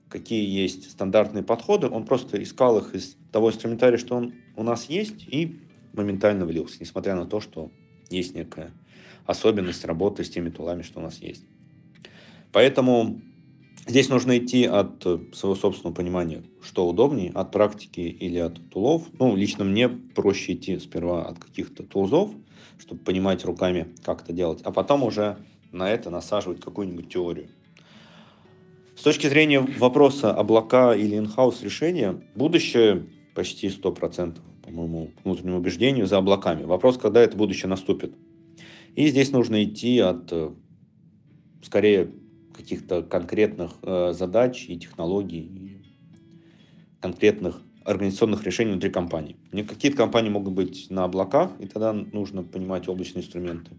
какие 0.08 0.46
есть 0.48 0.90
стандартные 0.90 1.44
подходы. 1.44 1.88
Он 1.88 2.04
просто 2.04 2.42
искал 2.42 2.78
их 2.78 2.94
из 2.94 3.16
того 3.32 3.50
инструментария, 3.50 3.98
что 3.98 4.16
он 4.16 4.34
у 4.56 4.62
нас 4.62 4.88
есть, 4.88 5.26
и 5.28 5.60
моментально 5.92 6.44
влился, 6.44 6.78
несмотря 6.80 7.14
на 7.14 7.26
то, 7.26 7.40
что 7.40 7.70
есть 8.10 8.34
некая 8.34 8.72
особенность 9.26 9.84
работы 9.84 10.24
с 10.24 10.30
теми 10.30 10.50
тулами, 10.50 10.82
что 10.82 11.00
у 11.00 11.02
нас 11.02 11.18
есть. 11.18 11.44
Поэтому 12.52 13.20
здесь 13.86 14.08
нужно 14.08 14.38
идти 14.38 14.64
от 14.64 15.02
своего 15.02 15.54
собственного 15.54 15.94
понимания, 15.94 16.42
что 16.62 16.88
удобнее, 16.88 17.30
от 17.32 17.52
практики 17.52 18.00
или 18.00 18.38
от 18.38 18.70
тулов. 18.70 19.04
Ну, 19.18 19.36
лично 19.36 19.64
мне 19.64 19.88
проще 19.88 20.54
идти 20.54 20.78
сперва 20.78 21.26
от 21.26 21.38
каких-то 21.38 21.84
тулзов, 21.84 22.32
чтобы 22.78 23.02
понимать 23.02 23.44
руками, 23.44 23.94
как 24.02 24.22
это 24.22 24.32
делать, 24.32 24.62
а 24.64 24.72
потом 24.72 25.04
уже 25.04 25.36
на 25.70 25.88
это 25.88 26.10
насаживать 26.10 26.60
какую-нибудь 26.60 27.08
теорию. 27.08 27.48
С 29.00 29.02
точки 29.02 29.28
зрения 29.28 29.60
вопроса 29.60 30.30
облака 30.30 30.94
или 30.94 31.16
инхаус 31.16 31.62
решения, 31.62 32.22
будущее 32.34 33.06
почти 33.34 33.68
100%, 33.68 34.36
по 34.62 34.70
моему 34.70 35.12
внутреннему 35.24 35.56
убеждению, 35.56 36.06
за 36.06 36.18
облаками. 36.18 36.64
Вопрос, 36.64 36.98
когда 36.98 37.22
это 37.22 37.34
будущее 37.34 37.70
наступит. 37.70 38.12
И 38.96 39.08
здесь 39.08 39.30
нужно 39.32 39.64
идти 39.64 40.00
от, 40.00 40.30
э, 40.32 40.50
скорее, 41.62 42.10
каких-то 42.54 43.02
конкретных 43.02 43.72
э, 43.80 44.12
задач 44.12 44.66
и 44.68 44.78
технологий, 44.78 45.40
и 45.40 45.82
конкретных 47.00 47.62
организационных 47.86 48.44
решений 48.44 48.72
внутри 48.72 48.90
компании. 48.90 49.36
Какие-то 49.50 49.96
компании 49.96 50.28
могут 50.28 50.52
быть 50.52 50.90
на 50.90 51.04
облаках, 51.04 51.52
и 51.58 51.64
тогда 51.64 51.94
нужно 51.94 52.42
понимать 52.42 52.86
облачные 52.86 53.24
инструменты. 53.24 53.70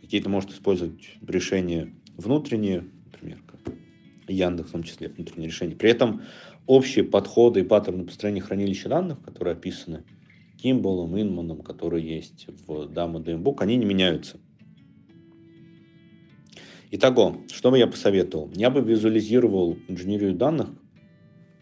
Какие-то 0.00 0.28
может 0.28 0.52
использовать 0.52 1.10
решения 1.26 1.92
внутренние, 2.16 2.84
Яндекс 4.32 4.70
в 4.70 4.72
том 4.72 4.82
числе, 4.82 5.08
внутренние 5.08 5.48
решения. 5.48 5.74
При 5.74 5.90
этом 5.90 6.22
общие 6.66 7.04
подходы 7.04 7.60
и 7.60 7.64
паттерны 7.64 8.04
построения 8.04 8.40
хранилища 8.40 8.88
данных, 8.88 9.22
которые 9.22 9.54
описаны 9.54 10.04
Кимболом, 10.56 11.20
Инманом, 11.20 11.62
которые 11.62 12.06
есть 12.06 12.46
в 12.66 12.92
Dama 12.92 13.22
DM 13.22 13.54
они 13.58 13.76
не 13.76 13.84
меняются. 13.84 14.38
Итого, 16.90 17.40
что 17.52 17.70
бы 17.70 17.78
я 17.78 17.86
посоветовал? 17.86 18.50
Я 18.54 18.68
бы 18.68 18.80
визуализировал 18.80 19.78
инженерию 19.88 20.34
данных 20.34 20.68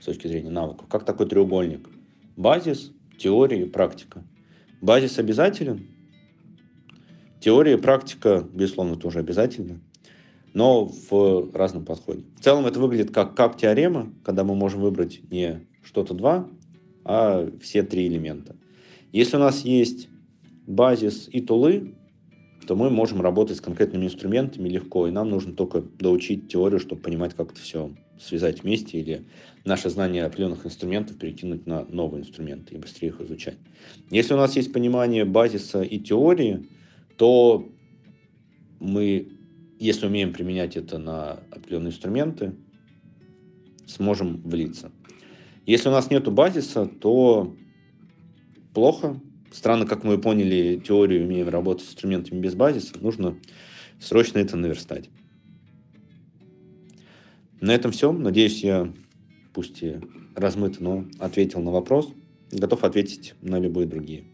с 0.00 0.06
точки 0.06 0.26
зрения 0.26 0.50
навыков, 0.50 0.88
как 0.88 1.04
такой 1.04 1.28
треугольник. 1.28 1.88
Базис, 2.36 2.92
теория 3.18 3.62
и 3.62 3.68
практика. 3.68 4.24
Базис 4.80 5.18
обязателен. 5.18 5.86
Теория 7.40 7.74
и 7.74 7.80
практика, 7.80 8.46
безусловно, 8.52 8.96
тоже 8.96 9.18
обязательно 9.18 9.80
но 10.58 10.86
в 10.86 11.54
разном 11.54 11.84
подходе. 11.84 12.24
В 12.36 12.42
целом 12.42 12.66
это 12.66 12.80
выглядит 12.80 13.12
как 13.12 13.36
кап-теорема, 13.36 14.12
когда 14.24 14.42
мы 14.42 14.56
можем 14.56 14.80
выбрать 14.80 15.20
не 15.30 15.64
что-то 15.84 16.14
два, 16.14 16.48
а 17.04 17.48
все 17.62 17.84
три 17.84 18.08
элемента. 18.08 18.56
Если 19.12 19.36
у 19.36 19.38
нас 19.38 19.60
есть 19.60 20.08
базис 20.66 21.28
и 21.30 21.40
тулы, 21.40 21.94
то 22.66 22.74
мы 22.74 22.90
можем 22.90 23.20
работать 23.20 23.58
с 23.58 23.60
конкретными 23.60 24.06
инструментами 24.06 24.68
легко, 24.68 25.06
и 25.06 25.12
нам 25.12 25.30
нужно 25.30 25.52
только 25.52 25.80
доучить 25.80 26.48
теорию, 26.48 26.80
чтобы 26.80 27.02
понимать, 27.02 27.34
как 27.34 27.52
это 27.52 27.60
все 27.60 27.92
связать 28.20 28.64
вместе, 28.64 28.98
или 28.98 29.26
наше 29.64 29.90
знание 29.90 30.24
определенных 30.24 30.66
инструментов 30.66 31.18
перекинуть 31.18 31.68
на 31.68 31.84
новые 31.84 32.22
инструменты 32.22 32.74
и 32.74 32.78
быстрее 32.78 33.10
их 33.10 33.20
изучать. 33.20 33.58
Если 34.10 34.34
у 34.34 34.36
нас 34.36 34.56
есть 34.56 34.72
понимание 34.72 35.24
базиса 35.24 35.82
и 35.82 36.00
теории, 36.00 36.66
то 37.16 37.68
мы 38.80 39.37
если 39.78 40.06
умеем 40.06 40.32
применять 40.32 40.76
это 40.76 40.98
на 40.98 41.32
определенные 41.50 41.90
инструменты, 41.90 42.54
сможем 43.86 44.40
влиться. 44.42 44.90
Если 45.66 45.88
у 45.88 45.92
нас 45.92 46.10
нет 46.10 46.30
базиса, 46.32 46.86
то 46.86 47.56
плохо. 48.74 49.20
Странно, 49.50 49.86
как 49.86 50.04
мы 50.04 50.18
поняли 50.18 50.80
теорию, 50.84 51.24
умеем 51.24 51.48
работать 51.48 51.86
с 51.86 51.90
инструментами 51.90 52.40
без 52.40 52.54
базиса, 52.54 52.94
нужно 53.00 53.38
срочно 53.98 54.38
это 54.38 54.56
наверстать. 54.56 55.08
На 57.60 57.74
этом 57.74 57.92
все. 57.92 58.12
Надеюсь, 58.12 58.62
я, 58.62 58.92
пусть 59.52 59.82
и 59.82 59.96
размыто, 60.34 60.82
но 60.82 61.06
ответил 61.18 61.60
на 61.60 61.70
вопрос. 61.70 62.12
Готов 62.52 62.84
ответить 62.84 63.34
на 63.42 63.58
любые 63.58 63.86
другие. 63.86 64.24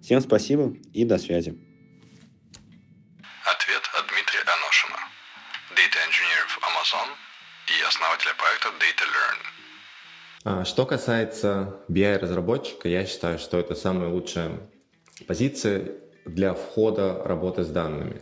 Всем 0.00 0.20
спасибо 0.20 0.76
и 0.92 1.04
до 1.04 1.18
связи. 1.18 1.56
Что 10.64 10.86
касается 10.86 11.74
BI-разработчика, 11.88 12.88
я 12.88 13.06
считаю, 13.06 13.38
что 13.38 13.58
это 13.58 13.74
самая 13.74 14.10
лучшая 14.10 14.60
позиция 15.26 15.92
для 16.26 16.54
входа 16.54 17.22
работы 17.24 17.64
с 17.64 17.68
данными. 17.68 18.20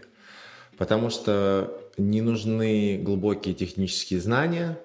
Потому 0.78 1.10
что 1.10 1.78
не 1.96 2.20
нужны 2.20 2.98
глубокие 2.98 3.54
технические 3.54 4.20
знания, 4.20 4.78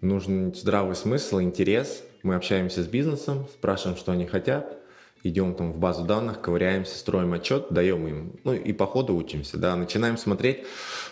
нужен 0.00 0.54
здравый 0.54 0.96
смысл, 0.96 1.40
интерес. 1.40 2.02
Мы 2.22 2.34
общаемся 2.34 2.82
с 2.82 2.86
бизнесом, 2.86 3.46
спрашиваем, 3.52 3.96
что 3.96 4.12
они 4.12 4.26
хотят, 4.26 4.76
идем 5.22 5.54
там 5.54 5.72
в 5.72 5.78
базу 5.78 6.04
данных, 6.04 6.40
ковыряемся, 6.40 6.98
строим 6.98 7.32
отчет, 7.32 7.66
даем 7.70 8.06
им, 8.08 8.40
ну 8.44 8.52
и 8.54 8.72
по 8.72 8.86
ходу 8.86 9.14
учимся, 9.14 9.56
да, 9.56 9.76
начинаем 9.76 10.16
смотреть, 10.16 10.64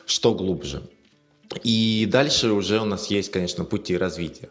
что 0.04 0.34
глубже. 0.34 0.82
И 1.62 2.08
дальше 2.10 2.50
уже 2.50 2.80
у 2.80 2.84
нас 2.84 3.06
есть, 3.06 3.30
конечно, 3.30 3.64
пути 3.64 3.96
развития. 3.96 4.48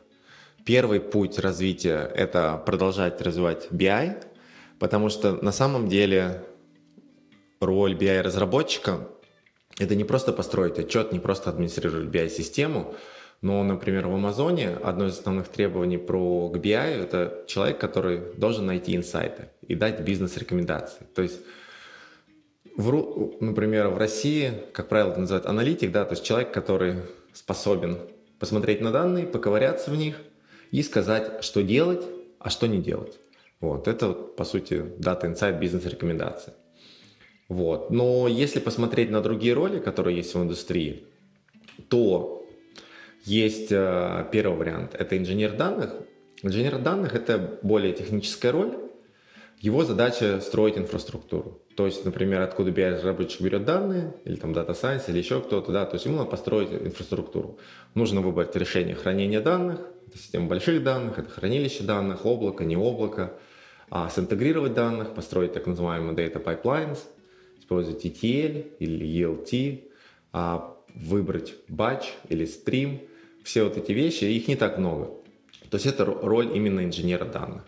Первый 0.65 0.99
путь 0.99 1.37
развития– 1.37 2.11
это 2.15 2.59
продолжать 2.65 3.21
развивать 3.21 3.67
BI, 3.69 4.17
потому 4.79 5.09
что 5.09 5.33
на 5.33 5.51
самом 5.51 5.87
деле 5.87 6.43
роль 7.59 7.93
BI-разработчика 7.93 9.07
это 9.77 9.93
не 9.93 10.03
просто 10.03 10.33
построить 10.33 10.79
отчет, 10.79 11.11
не 11.11 11.19
просто 11.19 11.51
администрировать 11.51 12.07
BI-систему, 12.07 12.95
но, 13.41 13.63
например, 13.63 14.07
в 14.07 14.15
Амазоне 14.15 14.69
одно 14.69 15.05
из 15.05 15.19
основных 15.19 15.49
требований 15.49 15.99
про 15.99 16.49
к 16.49 16.57
BI– 16.57 17.01
это 17.03 17.43
человек, 17.45 17.77
который 17.79 18.33
должен 18.35 18.65
найти 18.65 18.95
инсайты 18.95 19.49
и 19.67 19.75
дать 19.75 20.01
бизнес-рекомендации. 20.01 21.05
То 21.13 21.21
есть, 21.21 21.41
в, 22.75 23.35
например, 23.39 23.89
в 23.89 23.99
России, 23.99 24.51
как 24.73 24.89
правило, 24.89 25.11
это 25.11 25.19
называют 25.19 25.45
аналитик, 25.45 25.91
да, 25.91 26.05
то 26.05 26.13
есть 26.13 26.23
человек, 26.23 26.51
который 26.51 27.03
способен 27.33 27.99
посмотреть 28.39 28.81
на 28.81 28.91
данные, 28.91 29.27
поковыряться 29.27 29.91
в 29.91 29.95
них 29.95 30.15
и 30.75 30.83
сказать, 30.83 31.41
что 31.41 31.63
делать, 31.63 32.03
а 32.37 32.49
что 32.49 32.67
не 32.67 32.81
делать. 32.81 33.17
Вот, 33.61 33.87
это, 33.87 34.11
по 34.11 34.43
сути, 34.43 34.83
дата 34.97 35.25
инсайт 35.25 35.57
бизнес-рекомендация. 35.57 36.53
Вот. 37.47 37.91
Но 37.91 38.27
если 38.27 38.59
посмотреть 38.59 39.09
на 39.09 39.21
другие 39.21 39.53
роли, 39.53 39.79
которые 39.79 40.17
есть 40.17 40.35
в 40.35 40.41
индустрии, 40.43 41.05
то 41.87 42.45
есть 43.23 43.71
э, 43.71 44.27
первый 44.33 44.57
вариант– 44.57 44.95
это 44.99 45.17
инженер 45.17 45.55
данных. 45.55 45.93
Инженер 46.43 46.79
данных– 46.79 47.15
это 47.15 47.57
более 47.61 47.93
техническая 47.93 48.51
роль. 48.51 48.75
Его 49.61 49.85
задача– 49.85 50.41
строить 50.41 50.77
инфраструктуру. 50.77 51.61
То 51.77 51.85
есть, 51.85 52.03
например, 52.03 52.41
откуда 52.41 52.71
BI-разработчик 52.71 53.39
берет 53.39 53.63
данные, 53.63 54.13
или 54.25 54.35
там 54.35 54.51
Data 54.51 54.71
Science, 54.71 55.03
или 55.07 55.19
еще 55.19 55.39
кто-то, 55.39 55.71
да, 55.71 55.85
то 55.85 55.95
есть 55.95 56.05
ему 56.05 56.17
надо 56.17 56.31
построить 56.31 56.73
инфраструктуру. 56.73 57.59
Нужно 57.93 58.19
выбрать 58.19 58.53
решение 58.57 58.95
хранения 58.95 59.39
данных, 59.39 59.79
это 60.07 60.17
система 60.17 60.47
больших 60.47 60.83
данных, 60.83 61.19
это 61.19 61.29
хранилище 61.29 61.83
данных, 61.83 62.25
облако, 62.25 62.63
не 62.63 62.77
облако, 62.77 63.33
а 63.89 64.09
синтегрировать 64.09 64.73
данных, 64.73 65.13
построить 65.13 65.53
так 65.53 65.67
называемые 65.67 66.15
data 66.15 66.43
pipelines– 66.43 66.99
использовать 67.65 68.05
ETL 68.05 68.77
или 68.77 69.05
ELT, 69.07 69.83
а 70.31 70.77
выбрать 70.93 71.55
batch 71.67 72.05
или 72.29 72.45
stream, 72.45 73.07
все 73.43 73.63
вот 73.63 73.77
эти 73.77 73.91
вещи, 73.91 74.25
их 74.25 74.47
не 74.47 74.55
так 74.55 74.77
много. 74.77 75.05
То 75.69 75.77
есть 75.77 75.87
это 75.87 76.05
роль 76.05 76.55
именно 76.55 76.85
инженера 76.85 77.25
данных. 77.25 77.63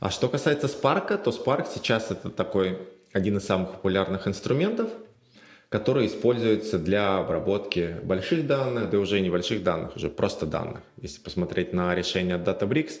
А 0.00 0.10
что 0.10 0.28
касается 0.28 0.66
Spark, 0.68 1.22
то 1.22 1.30
Spark 1.30 1.66
сейчас 1.72 2.10
это 2.10 2.30
такой 2.30 2.78
один 3.12 3.36
из 3.36 3.44
самых 3.44 3.72
популярных 3.72 4.26
инструментов, 4.26 4.90
который 5.68 6.06
используется 6.06 6.78
для 6.78 7.18
обработки 7.18 7.96
больших 8.02 8.46
данных, 8.46 8.90
да 8.90 8.98
уже 8.98 9.20
небольших 9.20 9.62
данных, 9.62 9.96
уже 9.96 10.08
просто 10.08 10.46
данных. 10.46 10.82
Если 10.96 11.20
посмотреть 11.20 11.72
на 11.72 11.94
решение 11.94 12.36
от 12.36 12.46
Databricks, 12.46 13.00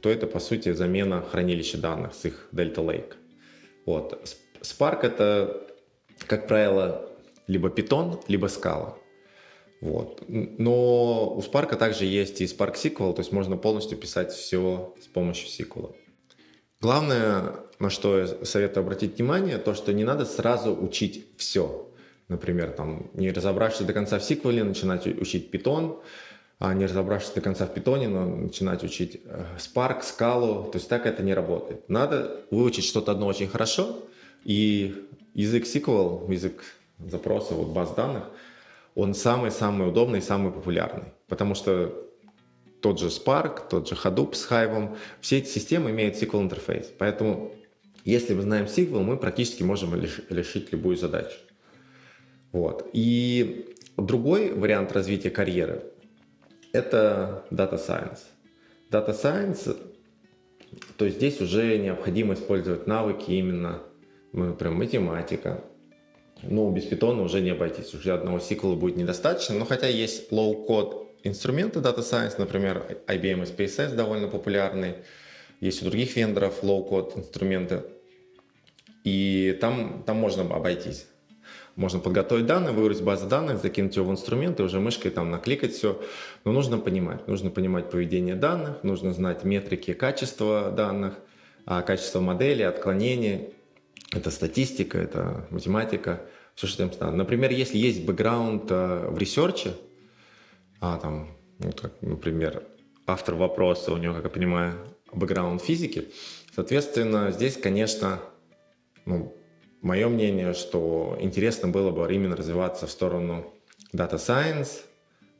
то 0.00 0.10
это 0.10 0.26
по 0.26 0.40
сути 0.40 0.72
замена 0.72 1.22
хранилища 1.22 1.78
данных 1.78 2.14
с 2.14 2.24
их 2.24 2.48
Delta 2.52 2.84
Lake. 2.84 3.14
Вот. 3.86 4.38
Spark 4.60 5.02
это, 5.02 5.62
как 6.26 6.48
правило, 6.48 7.08
либо 7.46 7.68
Python, 7.68 8.20
либо 8.28 8.48
Scala. 8.48 8.94
Вот. 9.80 10.24
Но 10.28 11.34
у 11.34 11.40
Spark 11.40 11.76
также 11.76 12.04
есть 12.04 12.40
и 12.40 12.44
Spark 12.44 12.74
SQL, 12.74 13.14
то 13.14 13.20
есть 13.20 13.32
можно 13.32 13.56
полностью 13.56 13.96
писать 13.98 14.32
все 14.32 14.94
с 15.00 15.06
помощью 15.06 15.48
SQL. 15.48 15.94
Главное, 16.80 17.54
на 17.78 17.90
что 17.90 18.18
я 18.18 18.26
советую 18.44 18.82
обратить 18.82 19.18
внимание, 19.18 19.58
то, 19.58 19.74
что 19.74 19.92
не 19.92 20.02
надо 20.02 20.24
сразу 20.24 20.74
учить 20.74 21.26
все. 21.36 21.91
Например, 22.32 22.70
там, 22.70 23.10
не 23.12 23.30
разобравшись 23.30 23.86
до 23.86 23.92
конца 23.92 24.18
в 24.18 24.22
SQL, 24.22 24.64
начинать 24.64 25.06
учить 25.06 25.54
Python, 25.54 25.98
а 26.58 26.72
не 26.72 26.86
разобравшись 26.86 27.32
до 27.32 27.42
конца 27.42 27.66
в 27.66 27.76
Python, 27.76 28.08
но 28.08 28.24
начинать 28.24 28.82
учить 28.84 29.20
э, 29.24 29.44
Spark, 29.58 30.00
Scala. 30.00 30.70
То 30.70 30.78
есть 30.78 30.88
так 30.88 31.04
это 31.06 31.22
не 31.22 31.34
работает. 31.34 31.88
Надо 31.90 32.40
выучить 32.50 32.86
что-то 32.86 33.12
одно 33.12 33.26
очень 33.26 33.48
хорошо, 33.48 33.98
и 34.44 34.94
язык 35.34 35.64
SQL, 35.64 36.32
язык 36.32 36.64
запроса, 36.98 37.52
вот 37.54 37.68
баз 37.68 37.94
данных, 37.94 38.24
он 38.94 39.12
самый-самый 39.14 39.88
удобный, 39.88 40.22
самый 40.22 40.52
популярный. 40.52 41.12
Потому 41.28 41.54
что 41.54 41.92
тот 42.80 42.98
же 42.98 43.08
Spark, 43.08 43.68
тот 43.68 43.88
же 43.88 43.94
Hadoop 43.94 44.34
с 44.34 44.50
Hive, 44.50 44.96
все 45.20 45.38
эти 45.38 45.48
системы 45.48 45.90
имеют 45.90 46.16
SQL 46.16 46.40
интерфейс. 46.40 46.90
Поэтому, 46.98 47.52
если 48.06 48.32
мы 48.32 48.40
знаем 48.40 48.64
SQL, 48.64 49.02
мы 49.02 49.18
практически 49.18 49.62
можем 49.64 49.94
решить 50.30 50.72
любую 50.72 50.96
задачу. 50.96 51.36
Вот. 52.52 52.88
И 52.92 53.74
другой 53.96 54.52
вариант 54.52 54.92
развития 54.92 55.30
карьеры– 55.30 55.82
это 56.72 57.44
Data 57.50 57.74
Science. 57.74 58.20
Data 58.90 59.10
Science, 59.10 59.76
то 60.96 61.08
здесь 61.08 61.40
уже 61.40 61.78
необходимо 61.78 62.34
использовать 62.34 62.86
навыки 62.86 63.30
именно 63.30 63.82
например, 64.32 64.74
математика. 64.74 65.64
Но 66.42 66.70
без 66.70 66.84
питона 66.84 67.22
уже 67.22 67.40
не 67.40 67.50
обойтись, 67.50 67.94
уже 67.94 68.12
одного 68.12 68.40
сиквела 68.40 68.74
будет 68.74 68.96
недостаточно. 68.96 69.56
Но 69.58 69.64
хотя 69.64 69.86
есть 69.86 70.32
low-code 70.32 71.06
инструменты 71.22 71.78
Data 71.78 72.00
Science, 72.00 72.34
например, 72.38 72.98
IBM 73.06 73.44
SPSS 73.44 73.94
довольно 73.94 74.28
популярный. 74.28 74.94
Есть 75.60 75.82
у 75.82 75.84
других 75.84 76.16
вендоров 76.16 76.64
low-code 76.64 77.18
инструменты. 77.18 77.84
И 79.04 79.56
там, 79.60 80.02
там 80.04 80.16
можно 80.16 80.42
обойтись. 80.42 81.06
Можно 81.76 82.00
подготовить 82.00 82.46
данные, 82.46 82.72
выбрать 82.72 83.02
базу 83.02 83.26
данных, 83.26 83.62
закинуть 83.62 83.96
его 83.96 84.06
в 84.06 84.10
инструмент 84.10 84.60
и 84.60 84.62
уже 84.62 84.78
мышкой 84.78 85.10
там 85.10 85.30
накликать 85.30 85.72
все. 85.72 86.00
Но 86.44 86.52
нужно 86.52 86.78
понимать. 86.78 87.26
Нужно 87.26 87.50
понимать 87.50 87.90
поведение 87.90 88.34
данных, 88.34 88.82
нужно 88.82 89.12
знать 89.12 89.44
метрики 89.44 89.94
качества 89.94 90.70
данных, 90.70 91.14
а, 91.64 91.82
качество 91.82 92.20
модели, 92.20 92.62
отклонения 92.62 93.50
это 94.12 94.30
статистика, 94.30 94.98
это 94.98 95.46
математика, 95.50 96.22
все, 96.54 96.66
что 96.66 96.86
там 96.86 96.98
надо. 97.00 97.16
Например, 97.16 97.50
если 97.50 97.78
есть 97.78 98.04
бэкграунд 98.04 98.70
э, 98.70 99.08
в 99.08 99.18
research 99.18 99.61
е, 99.61 99.72
а, 100.80 100.98
там, 100.98 101.28
ну, 101.58 101.70
например, 102.02 102.62
автор 103.06 103.34
вопроса, 103.36 103.92
у 103.92 103.96
него, 103.96 104.14
как 104.14 104.24
я 104.24 104.30
понимаю, 104.30 104.74
бэкграунд 105.12 105.62
физики, 105.62 106.08
соответственно, 106.54 107.30
здесь, 107.30 107.56
конечно, 107.56 108.20
ну, 109.06 109.34
мое 109.82 110.08
мнение, 110.08 110.54
что 110.54 111.18
интересно 111.20 111.68
было 111.68 111.90
бы 111.90 112.12
именно 112.12 112.36
развиваться 112.36 112.86
в 112.86 112.90
сторону 112.90 113.52
data 113.92 114.14
science, 114.14 114.82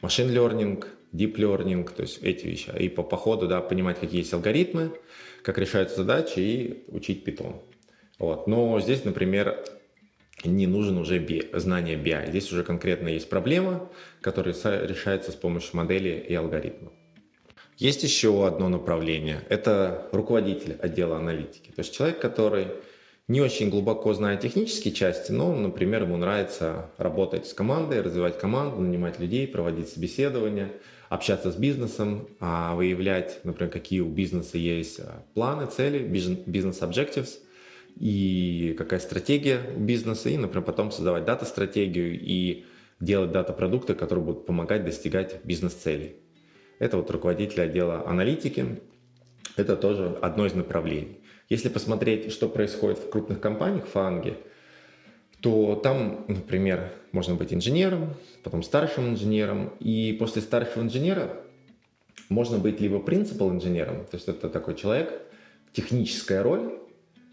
machine 0.02 0.30
learning, 0.30 0.84
deep 1.12 1.36
learning, 1.36 1.90
то 1.94 2.02
есть 2.02 2.22
эти 2.22 2.46
вещи. 2.46 2.70
И 2.78 2.88
по, 2.88 3.02
по 3.02 3.16
ходу, 3.16 3.46
да, 3.46 3.60
понимать, 3.60 4.00
какие 4.00 4.20
есть 4.20 4.34
алгоритмы, 4.34 4.92
как 5.42 5.58
решаются 5.58 5.96
задачи 5.96 6.40
и 6.40 6.84
учить 6.88 7.26
Python. 7.26 7.62
Вот. 8.18 8.46
Но 8.46 8.78
здесь, 8.80 9.04
например, 9.04 9.64
не 10.44 10.66
нужен 10.66 10.98
уже 10.98 11.18
BI, 11.18 11.58
знание 11.58 11.96
BI. 11.96 12.28
Здесь 12.30 12.52
уже 12.52 12.64
конкретно 12.64 13.08
есть 13.08 13.28
проблема, 13.28 13.88
которая 14.20 14.54
решается 14.54 15.32
с 15.32 15.34
помощью 15.34 15.76
модели 15.76 16.24
и 16.28 16.34
алгоритмов. 16.34 16.92
Есть 17.78 18.02
еще 18.02 18.46
одно 18.46 18.68
направление. 18.68 19.40
Это 19.48 20.08
руководитель 20.12 20.76
отдела 20.80 21.16
аналитики. 21.16 21.70
То 21.70 21.80
есть 21.80 21.94
человек, 21.94 22.20
который 22.20 22.68
не 23.28 23.40
очень 23.40 23.70
глубоко 23.70 24.12
знает 24.14 24.40
технические 24.40 24.92
части, 24.92 25.32
но, 25.32 25.54
например, 25.54 26.02
ему 26.02 26.16
нравится 26.16 26.90
работать 26.98 27.46
с 27.46 27.54
командой, 27.54 28.00
развивать 28.00 28.38
команду, 28.38 28.80
нанимать 28.80 29.18
людей, 29.18 29.46
проводить 29.46 29.88
собеседования, 29.88 30.72
общаться 31.08 31.52
с 31.52 31.56
бизнесом, 31.56 32.28
а, 32.40 32.74
выявлять, 32.74 33.40
например, 33.44 33.72
какие 33.72 34.00
у 34.00 34.08
бизнеса 34.08 34.58
есть 34.58 35.00
а, 35.00 35.22
планы, 35.34 35.66
цели, 35.66 35.98
бизнес-objectives– 35.98 37.38
и 37.96 38.74
какая 38.78 39.00
стратегия 39.00 39.60
бизнеса, 39.76 40.28
и, 40.28 40.36
например, 40.36 40.64
потом 40.64 40.90
создавать 40.90 41.24
дата-стратегию 41.24 42.18
и 42.18 42.64
делать 43.00 43.32
дата-продукты, 43.32 43.94
которые 43.94 44.24
будут 44.24 44.46
помогать 44.46 44.84
достигать 44.84 45.44
бизнес-целей. 45.44 46.16
Это 46.78 46.96
вот 46.96 47.10
руководитель 47.10 47.62
отдела 47.62 48.06
аналитики, 48.08 48.80
это 49.56 49.76
тоже 49.76 50.18
одно 50.22 50.46
из 50.46 50.54
направлений. 50.54 51.18
Если 51.52 51.68
посмотреть, 51.68 52.32
что 52.32 52.48
происходит 52.48 52.98
в 52.98 53.10
крупных 53.10 53.38
компаниях, 53.38 53.84
в 53.84 53.90
фанге, 53.90 54.38
то 55.42 55.76
там, 55.76 56.24
например, 56.26 56.90
можно 57.12 57.34
быть 57.34 57.52
инженером, 57.52 58.14
потом 58.42 58.62
старшим 58.62 59.10
инженером, 59.10 59.70
и 59.78 60.16
после 60.18 60.40
старшего 60.40 60.82
инженера 60.82 61.42
можно 62.30 62.56
быть 62.56 62.80
либо 62.80 63.00
принципал 63.00 63.50
инженером, 63.50 64.06
то 64.06 64.14
есть 64.16 64.28
это 64.28 64.48
такой 64.48 64.76
человек, 64.76 65.12
техническая 65.74 66.42
роль, 66.42 66.72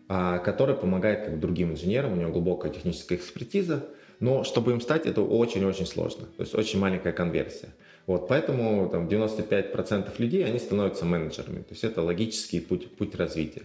а, 0.10 0.40
который 0.40 0.76
помогает 0.76 1.24
как 1.24 1.40
другим 1.40 1.72
инженерам, 1.72 2.12
у 2.12 2.16
него 2.18 2.34
глубокая 2.34 2.74
техническая 2.74 3.18
экспертиза, 3.18 3.86
но 4.20 4.44
чтобы 4.44 4.74
им 4.74 4.82
стать, 4.82 5.06
это 5.06 5.22
очень-очень 5.22 5.86
сложно, 5.86 6.26
то 6.26 6.44
есть 6.44 6.54
очень 6.56 6.78
маленькая 6.78 7.14
конверсия. 7.14 7.70
Вот, 8.06 8.28
поэтому 8.28 8.90
там, 8.90 9.08
95% 9.08 10.10
людей, 10.18 10.44
они 10.44 10.60
становятся 10.60 11.06
менеджерами, 11.06 11.60
то 11.60 11.72
есть 11.72 11.86
это 11.86 12.02
логический 12.02 12.60
путь, 12.60 12.92
путь 12.98 13.16
развития. 13.16 13.62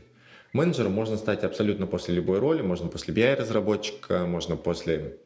Менеджером 0.54 0.92
можно 0.92 1.16
стать 1.16 1.42
абсолютно 1.42 1.88
после 1.88 2.14
любой 2.14 2.38
роли, 2.38 2.62
можно 2.62 2.88
после 2.88 3.12
BI-разработчика, 3.12 4.24
можно 4.24 4.54
после 4.54 5.16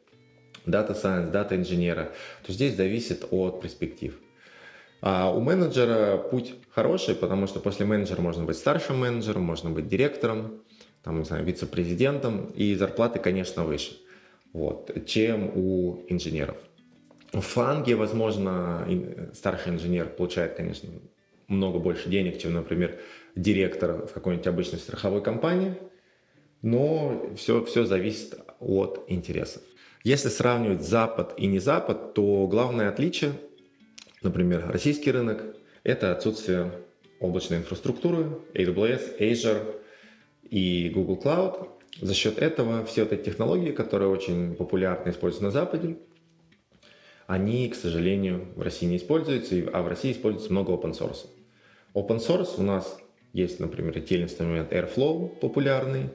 Data 0.65 0.99
Science, 0.99 1.31
Data 1.31 1.55
инженера. 1.55 2.11
То 2.43 2.51
здесь 2.51 2.75
зависит 2.75 3.27
от 3.29 3.61
перспектив. 3.61 4.19
А 5.01 5.31
у 5.31 5.39
менеджера 5.39 6.17
путь 6.17 6.55
хороший, 6.71 7.13
потому 7.13 7.45
что 7.45 7.59
после 7.59 7.85
менеджера 7.85 8.21
можно 8.21 8.43
быть 8.43 8.57
старшим 8.57 8.97
менеджером, 9.01 9.43
можно 9.43 9.69
быть 9.69 9.87
директором, 9.87 10.63
там, 11.03 11.19
не 11.19 11.25
знаю, 11.25 11.45
вице-президентом, 11.45 12.47
и 12.55 12.73
зарплаты, 12.73 13.19
конечно, 13.19 13.63
выше. 13.63 13.97
вот, 14.53 15.05
чем 15.05 15.51
у 15.55 16.03
инженеров. 16.07 16.57
В 17.33 17.41
фланге, 17.41 17.95
возможно, 17.95 18.87
старший 19.33 19.73
инженер 19.73 20.07
получает, 20.07 20.55
конечно, 20.55 20.89
много 21.47 21.79
больше 21.79 22.09
денег, 22.09 22.39
чем, 22.39 22.53
например, 22.53 22.99
директор 23.35 24.05
в 24.05 24.13
какой-нибудь 24.13 24.47
обычной 24.47 24.79
страховой 24.79 25.21
компании, 25.21 25.75
но 26.61 27.31
все, 27.35 27.63
все 27.63 27.85
зависит 27.85 28.35
от 28.59 29.05
интересов. 29.07 29.61
Если 30.03 30.29
сравнивать 30.29 30.81
Запад 30.81 31.33
и 31.37 31.47
не 31.47 31.59
Запад, 31.59 32.13
то 32.13 32.47
главное 32.47 32.89
отличие, 32.89 33.33
например, 34.21 34.65
российский 34.69 35.11
рынок, 35.11 35.43
это 35.83 36.11
отсутствие 36.11 36.71
облачной 37.19 37.57
инфраструктуры, 37.57 38.39
AWS, 38.53 39.19
Azure 39.19 39.75
и 40.49 40.89
Google 40.89 41.19
Cloud. 41.21 41.69
За 42.01 42.13
счет 42.13 42.37
этого 42.37 42.85
все 42.85 43.03
эти 43.03 43.23
технологии, 43.23 43.71
которые 43.71 44.09
очень 44.09 44.55
популярно 44.55 45.09
используются 45.09 45.43
на 45.43 45.51
Западе, 45.51 45.97
они, 47.27 47.69
к 47.69 47.75
сожалению, 47.75 48.47
в 48.55 48.61
России 48.61 48.87
не 48.87 48.97
используются, 48.97 49.55
а 49.73 49.81
в 49.81 49.87
России 49.87 50.11
используется 50.11 50.51
много 50.51 50.71
open 50.73 50.97
source. 50.97 51.27
Open 51.93 52.17
source 52.17 52.55
у 52.57 52.63
нас 52.63 52.99
есть, 53.33 53.59
например, 53.59 53.97
отдельный 53.97 54.25
инструмент 54.25 54.71
Airflow 54.71 55.39
популярный, 55.39 56.09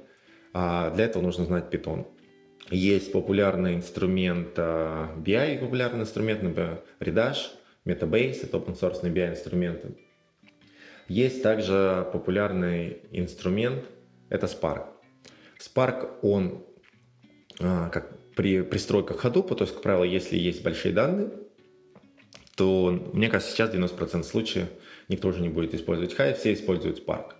а 0.53 0.90
для 0.90 1.05
этого 1.07 1.22
нужно 1.22 1.44
знать 1.44 1.72
Python. 1.72 2.07
Есть 2.70 3.12
популярный 3.12 3.74
инструмент 3.74 4.50
а, 4.57 5.14
BI, 5.18 5.59
популярный 5.59 6.03
инструмент, 6.03 6.42
например, 6.42 6.83
Redash, 7.00 7.50
Metabase, 7.85 8.44
это 8.44 8.57
open 8.57 8.79
source 8.79 9.03
BI 9.03 9.31
инструменты. 9.31 9.96
Есть 11.09 11.42
также 11.42 12.09
популярный 12.12 13.03
инструмент, 13.12 13.85
это 14.31 14.46
Spark. 14.46 14.87
Spark, 15.61 16.18
он 16.22 16.64
а, 17.61 17.90
как 17.90 18.18
при 18.35 18.62
пристройках 18.62 19.24
Hadoop, 19.24 19.55
то 19.55 19.64
есть, 19.64 19.74
как 19.74 19.83
правило, 19.83 20.05
если 20.05 20.37
есть 20.37 20.62
большие 20.64 20.94
данные, 20.94 21.31
то, 22.56 22.90
мне 23.12 23.28
кажется, 23.28 23.54
сейчас 23.54 23.72
90% 23.72 24.22
случаев 24.22 24.68
никто 25.08 25.28
уже 25.28 25.40
не 25.40 25.48
будет 25.48 25.74
использовать 25.74 26.14
Hive, 26.14 26.34
все 26.34 26.52
используют 26.52 27.04
Spark. 27.04 27.32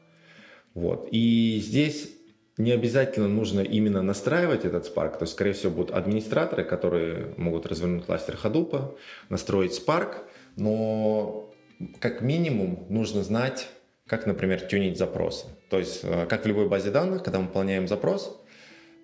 Вот. 0.75 1.09
И 1.11 1.61
здесь 1.63 2.11
не 2.57 2.73
обязательно 2.73 3.29
нужно 3.29 3.61
именно 3.61 4.03
настраивать 4.03 4.65
этот 4.65 4.87
Spark, 4.87 5.19
то 5.19 5.23
есть, 5.23 5.33
скорее 5.33 5.53
всего, 5.53 5.73
будут 5.73 5.95
администраторы, 5.95 6.65
которые 6.65 7.35
могут 7.37 7.67
развернуть 7.67 8.07
кластер 8.07 8.39
Hadoop, 8.43 8.97
настроить 9.29 9.81
Spark, 9.81 10.25
но 10.57 11.53
как 12.01 12.21
минимум 12.21 12.87
нужно 12.89 13.23
знать, 13.23 13.69
как, 14.07 14.27
например, 14.27 14.61
тюнить 14.61 14.99
запросы. 14.99 15.47
То 15.71 15.79
есть, 15.79 16.01
э, 16.03 16.27
как 16.27 16.45
в 16.45 16.47
любой 16.47 16.69
базе 16.69 16.91
данных, 16.91 17.23
когда 17.25 17.41
мы 17.41 17.47
выполняем 17.47 17.89
запрос, 17.89 18.41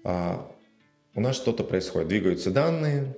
а, 0.05 0.51
у 1.15 1.21
нас 1.21 1.37
что-то 1.37 1.65
происходит, 1.65 2.09
двигаются 2.09 2.51
данные, 2.51 3.17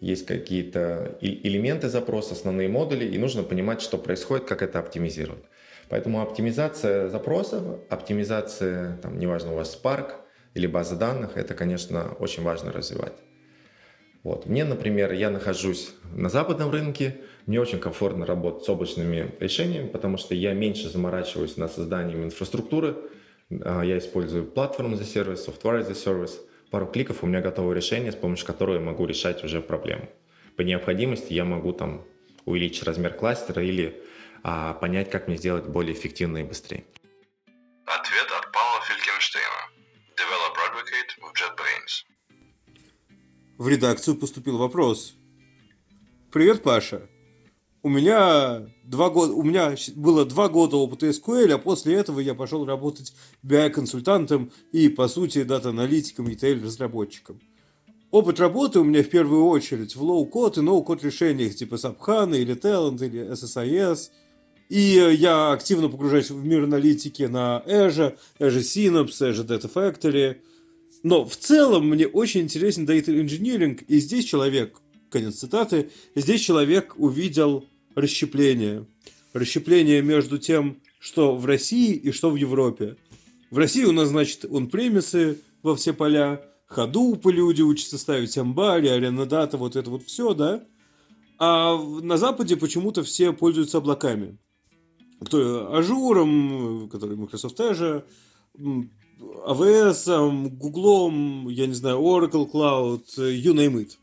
есть 0.00 0.26
какие-то 0.26 1.18
элементы 1.20 1.88
запроса, 1.88 2.32
основные 2.32 2.68
модули, 2.68 3.04
и 3.04 3.18
нужно 3.18 3.42
понимать, 3.42 3.82
что 3.82 3.98
происходит, 3.98 4.46
как 4.46 4.62
это 4.62 4.78
оптимизировать. 4.78 5.44
Поэтому 5.90 6.22
оптимизация 6.22 7.08
запросов, 7.08 7.62
оптимизация, 7.90 8.96
там, 9.02 9.18
неважно, 9.18 9.52
у 9.52 9.56
вас 9.56 9.78
Spark 9.78 10.12
или 10.54 10.66
база 10.66 10.96
данных, 10.96 11.36
это, 11.36 11.54
конечно, 11.54 12.14
очень 12.18 12.42
важно 12.42 12.72
развивать. 12.72 13.12
Вот. 14.22 14.46
Мне, 14.46 14.64
например, 14.64 15.12
я 15.12 15.30
нахожусь 15.30 15.94
на 16.14 16.28
западном 16.28 16.70
рынке, 16.70 17.16
мне 17.46 17.60
очень 17.60 17.78
комфортно 17.78 18.24
работать 18.24 18.64
с 18.64 18.68
облачными 18.68 19.34
решениями, 19.40 19.88
потому 19.88 20.16
что 20.16 20.34
я 20.34 20.54
меньше 20.54 20.88
заморачиваюсь 20.88 21.56
над 21.56 21.72
созданием 21.72 22.24
инфраструктуры, 22.24 22.96
а, 23.50 23.82
я 23.82 23.98
использую 23.98 24.46
платформу 24.46 24.96
за 24.96 25.04
сервис, 25.04 25.46
software 25.46 25.82
за 25.82 25.94
сервис– 25.94 26.40
пару 26.70 26.86
кликов 26.86 27.22
у 27.22 27.26
меня 27.26 27.40
готово 27.40 27.72
решение, 27.72 28.12
с 28.12 28.16
помощью 28.16 28.46
которого 28.46 28.76
я 28.76 28.80
могу 28.80 29.06
решать 29.06 29.44
уже 29.44 29.60
проблему. 29.60 30.08
По 30.56 30.62
необходимости 30.62 31.32
я 31.32 31.44
могу 31.44 31.72
там 31.72 32.04
увеличить 32.44 32.84
размер 32.84 33.14
кластера 33.14 33.62
или 33.62 34.02
а, 34.42 34.74
понять, 34.74 35.10
как 35.10 35.28
мне 35.28 35.36
сделать 35.36 35.66
более 35.66 35.94
эффективно 35.94 36.38
и 36.38 36.44
быстрее. 36.44 36.84
Ответ 37.86 38.28
от 38.38 38.52
Павла 38.52 38.80
Фелькенштейна, 38.86 39.62
Developer 40.16 40.62
Advocate 40.70 41.20
в 41.20 41.32
JetBrains. 41.34 42.10
В 43.58 43.68
редакцию 43.68 44.16
поступил 44.16 44.58
вопрос. 44.58 45.14
Привет, 46.32 46.62
Паша. 46.62 47.09
У 47.82 47.88
меня 47.88 48.66
два 48.84 49.08
года, 49.08 49.32
у 49.32 49.42
меня 49.42 49.74
было 49.96 50.26
два 50.26 50.48
года 50.48 50.76
опыта 50.76 51.08
SQL, 51.08 51.52
а 51.52 51.58
после 51.58 51.94
этого 51.94 52.20
я 52.20 52.34
пошел 52.34 52.66
работать 52.66 53.14
BI-консультантом 53.42 54.52
и, 54.70 54.90
по 54.90 55.08
сути, 55.08 55.44
дата-аналитиком 55.44 56.28
и 56.28 56.36
разработчиком 56.36 57.40
Опыт 58.10 58.38
работы 58.38 58.80
у 58.80 58.84
меня 58.84 59.02
в 59.02 59.08
первую 59.08 59.46
очередь 59.46 59.96
в 59.96 60.02
low-code 60.02 60.58
и 60.58 60.66
no-code 60.66 61.04
решениях 61.04 61.54
типа 61.54 61.76
Subhana 61.76 62.36
или 62.36 62.54
Talent 62.54 63.06
или 63.06 63.32
SSIS. 63.32 64.10
И 64.68 64.80
я 65.18 65.52
активно 65.52 65.88
погружаюсь 65.88 66.30
в 66.30 66.44
мир 66.44 66.64
аналитики 66.64 67.22
на 67.22 67.62
Azure, 67.66 68.18
Azure 68.38 68.58
Synapse, 68.58 69.30
Azure 69.30 69.46
Data 69.46 69.72
Factory. 69.72 70.38
Но 71.02 71.24
в 71.24 71.36
целом 71.36 71.88
мне 71.88 72.06
очень 72.06 72.42
интересен 72.42 72.84
Data 72.84 73.06
Engineering, 73.06 73.82
и 73.86 74.00
здесь 74.00 74.26
человек, 74.26 74.80
конец 75.08 75.36
цитаты, 75.36 75.90
здесь 76.14 76.42
человек 76.42 76.94
увидел 76.98 77.64
расщепление. 77.94 78.86
Расщепление 79.32 80.02
между 80.02 80.38
тем, 80.38 80.78
что 80.98 81.36
в 81.36 81.46
России 81.46 81.94
и 81.94 82.12
что 82.12 82.30
в 82.30 82.36
Европе. 82.36 82.96
В 83.50 83.58
России 83.58 83.84
у 83.84 83.92
нас, 83.92 84.08
значит, 84.08 84.44
он 84.50 84.68
премисы 84.68 85.40
во 85.62 85.74
все 85.76 85.92
поля, 85.92 86.40
ходупы 86.66 87.32
люди 87.32 87.62
учатся 87.62 87.98
ставить 87.98 88.36
амбари, 88.38 88.88
арена 88.88 89.26
дата, 89.26 89.56
вот 89.56 89.76
это 89.76 89.90
вот 89.90 90.04
все, 90.04 90.34
да? 90.34 90.64
А 91.38 91.76
на 91.76 92.16
Западе 92.16 92.56
почему-то 92.56 93.02
все 93.02 93.32
пользуются 93.32 93.78
облаками. 93.78 94.36
Кто 95.24 95.74
Azure 95.74 96.45
ом, 96.45 96.88
который 96.90 97.16
Microsoft 97.16 97.58
Azure, 97.60 98.04
AWS, 98.58 100.48
Google, 100.50 101.50
я 101.50 101.66
не 101.66 101.74
знаю, 101.74 101.98
Oracle 101.98 102.50
Cloud, 102.50 103.04
you 103.16 103.52
name 103.52 103.76
it. 103.76 103.98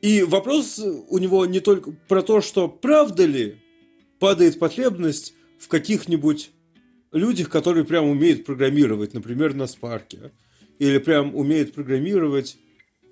И 0.00 0.22
вопрос 0.22 0.78
у 0.78 1.18
него 1.18 1.44
не 1.46 1.60
только 1.60 1.92
про 2.08 2.22
то, 2.22 2.40
что 2.40 2.68
правда 2.68 3.24
ли 3.24 3.56
падает 4.18 4.58
потребность 4.58 5.34
в 5.58 5.68
каких-нибудь 5.68 6.50
людях, 7.12 7.50
которые 7.50 7.84
прям 7.84 8.06
умеют 8.06 8.44
программировать, 8.44 9.14
например, 9.14 9.54
на 9.54 9.66
Spark 9.66 10.13
е, 10.13 10.32
или 10.78 10.98
прям 10.98 11.34
умеют 11.34 11.72
программировать, 11.72 12.58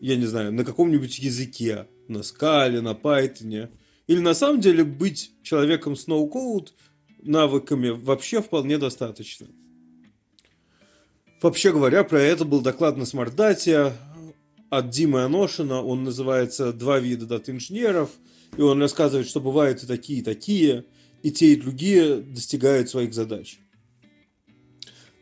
я 0.01 0.17
не 0.17 0.27
знаю, 0.27 0.53
на 0.53 0.65
каком-нибудь 0.65 1.19
языке, 1.19 1.89
на 2.09 2.23
скале, 2.23 2.81
на 2.81 2.93
Python, 2.93 3.71
или 4.07 4.21
на 4.21 4.35
самом 4.35 4.61
деле 4.61 4.85
быть 4.85 5.33
человеком 5.43 5.97
с 5.97 6.07
ноу-коуд 6.07 6.75
навыками 7.23 7.89
вообще 7.89 8.41
вполне 8.41 8.79
достаточно. 8.79 9.49
Вообще 11.43 11.73
говоря, 11.73 12.05
про 12.05 12.21
это 12.21 12.45
был 12.45 12.61
доклад 12.61 12.97
на 12.97 13.05
смартдате 13.05 13.93
от 14.71 14.91
Димы 14.91 15.23
Аношина, 15.23 15.83
он 15.83 16.05
называется 16.05 16.73
«Два 16.73 16.99
вида 16.99 17.27
дата-инженеров», 17.27 18.11
и 18.57 18.61
он 18.61 18.81
рассказывает, 18.81 19.29
что 19.29 19.41
бывают 19.41 19.83
и 19.83 19.87
такие, 19.87 20.21
и 20.21 20.23
такие, 20.23 20.85
и 21.23 21.31
те, 21.31 21.53
и 21.53 21.57
другие 21.57 22.17
достигают 22.17 22.89
своих 22.89 23.15
задач. 23.15 23.59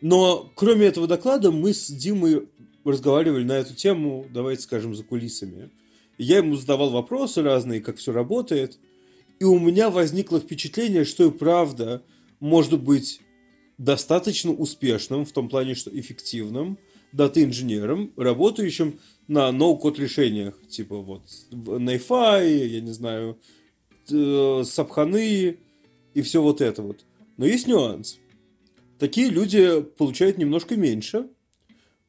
Но 0.00 0.52
кроме 0.54 0.86
этого 0.86 1.06
доклада 1.06 1.50
мы 1.50 1.72
с 1.72 1.88
Димой 1.88 2.48
разговаривали 2.84 3.44
на 3.44 3.52
эту 3.52 3.74
тему, 3.74 4.26
давайте 4.30 4.62
скажем, 4.62 4.94
за 4.94 5.02
кулисами. 5.02 5.70
Я 6.18 6.38
ему 6.38 6.56
задавал 6.56 6.90
вопросы 6.90 7.42
разные, 7.42 7.80
как 7.80 7.96
все 7.96 8.12
работает, 8.12 8.78
и 9.40 9.44
у 9.44 9.58
меня 9.58 9.90
возникло 9.90 10.38
впечатление, 10.40 11.04
что 11.04 11.26
и 11.26 11.30
правда 11.30 12.02
может 12.38 12.80
быть 12.80 13.20
достаточно 13.78 14.52
успешным, 14.52 15.24
в 15.24 15.32
том 15.32 15.48
плане, 15.48 15.74
что 15.74 15.90
эффективным, 15.90 16.78
дата-инженером, 17.12 18.12
работающим 18.16 19.00
на 19.28 19.50
ноу-код 19.52 19.98
решениях, 19.98 20.54
типа 20.68 20.98
вот 20.98 21.22
Найфай, 21.50 22.68
я 22.68 22.80
не 22.80 22.92
знаю, 22.92 23.38
Сапханы 24.06 25.58
и 26.14 26.22
все 26.22 26.42
вот 26.42 26.60
это 26.60 26.82
вот. 26.82 27.04
Но 27.36 27.46
есть 27.46 27.66
нюанс. 27.66 28.18
Такие 28.98 29.28
люди 29.28 29.82
получают 29.82 30.38
немножко 30.38 30.76
меньше, 30.76 31.28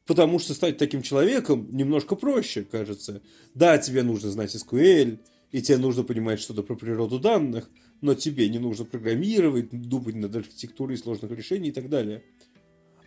потому 0.06 0.38
что 0.38 0.54
стать 0.54 0.78
таким 0.78 1.02
человеком 1.02 1.68
немножко 1.72 2.14
проще, 2.14 2.64
кажется. 2.64 3.22
Да, 3.54 3.76
тебе 3.78 4.02
нужно 4.02 4.30
знать 4.30 4.54
SQL, 4.54 5.18
и 5.52 5.62
тебе 5.62 5.78
нужно 5.78 6.04
понимать 6.04 6.40
что-то 6.40 6.62
про 6.62 6.76
природу 6.76 7.18
данных, 7.18 7.70
но 8.02 8.14
тебе 8.14 8.48
не 8.48 8.58
нужно 8.58 8.84
программировать, 8.84 9.70
думать 9.70 10.14
над 10.14 10.36
архитектурой 10.36 10.98
сложных 10.98 11.30
решений 11.32 11.70
и 11.70 11.72
так 11.72 11.88
далее. 11.88 12.22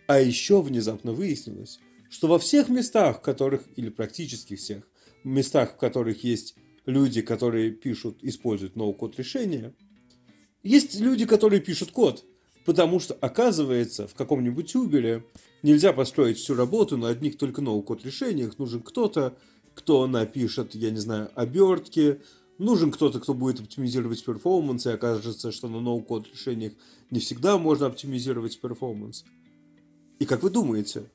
А 0.06 0.20
еще 0.20 0.60
внезапно 0.60 1.12
выяснилось, 1.12 1.78
что 2.10 2.28
во 2.28 2.38
всех 2.38 2.68
местах, 2.68 3.18
в 3.18 3.22
которых, 3.22 3.62
или 3.76 3.88
практически 3.88 4.56
всех 4.56 4.86
местах, 5.24 5.74
в 5.74 5.76
которых 5.76 6.24
есть 6.24 6.56
люди, 6.84 7.22
которые 7.22 7.70
пишут, 7.70 8.18
используют 8.22 8.76
no-code 8.76 9.18
решения, 9.18 9.74
есть 10.62 11.00
люди, 11.00 11.24
которые 11.24 11.60
пишут 11.60 11.92
код, 11.92 12.24
Потому 12.64 13.00
что, 13.00 13.14
оказывается, 13.14 14.06
в 14.06 14.14
каком-нибудь 14.14 14.74
Uber 14.74 15.24
нельзя 15.62 15.92
построить 15.92 16.38
всю 16.38 16.54
работу 16.54 16.96
на 16.96 17.08
одних 17.08 17.38
только 17.38 17.62
no-code 17.62 18.04
решениях. 18.04 18.58
Нужен 18.58 18.82
кто-то, 18.82 19.36
кто 19.74 20.06
напишет, 20.06 20.74
я 20.74 20.90
не 20.90 20.98
знаю, 20.98 21.30
обертки, 21.34 22.20
нужен 22.58 22.90
кто-то, 22.90 23.18
кто 23.20 23.32
будет 23.32 23.60
оптимизировать 23.60 24.24
performance, 24.24 24.86
и 24.86 24.90
окажется, 24.90 25.52
что 25.52 25.68
на 25.68 25.80
no-code 25.80 26.28
решениях 26.32 26.74
не 27.10 27.20
всегда 27.20 27.56
можно 27.56 27.86
оптимизировать 27.86 28.60
performance. 28.60 29.24
И 30.18 30.26
как 30.26 30.42
вы 30.42 30.50
думаете, 30.50 31.10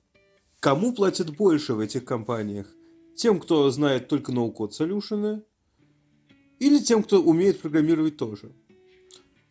кому 0.60 0.94
платят 0.94 1.36
больше 1.36 1.74
в 1.74 1.80
этих 1.80 2.06
компаниях? 2.06 2.68
Тем, 3.16 3.40
кто 3.40 3.70
знает 3.70 4.08
только 4.08 4.32
ноу-код 4.32 4.74
солюшены, 4.74 5.44
или 6.60 6.80
тем, 6.80 7.04
кто 7.04 7.22
умеет 7.22 7.62
программировать 7.62 8.18
тоже? 8.18 8.52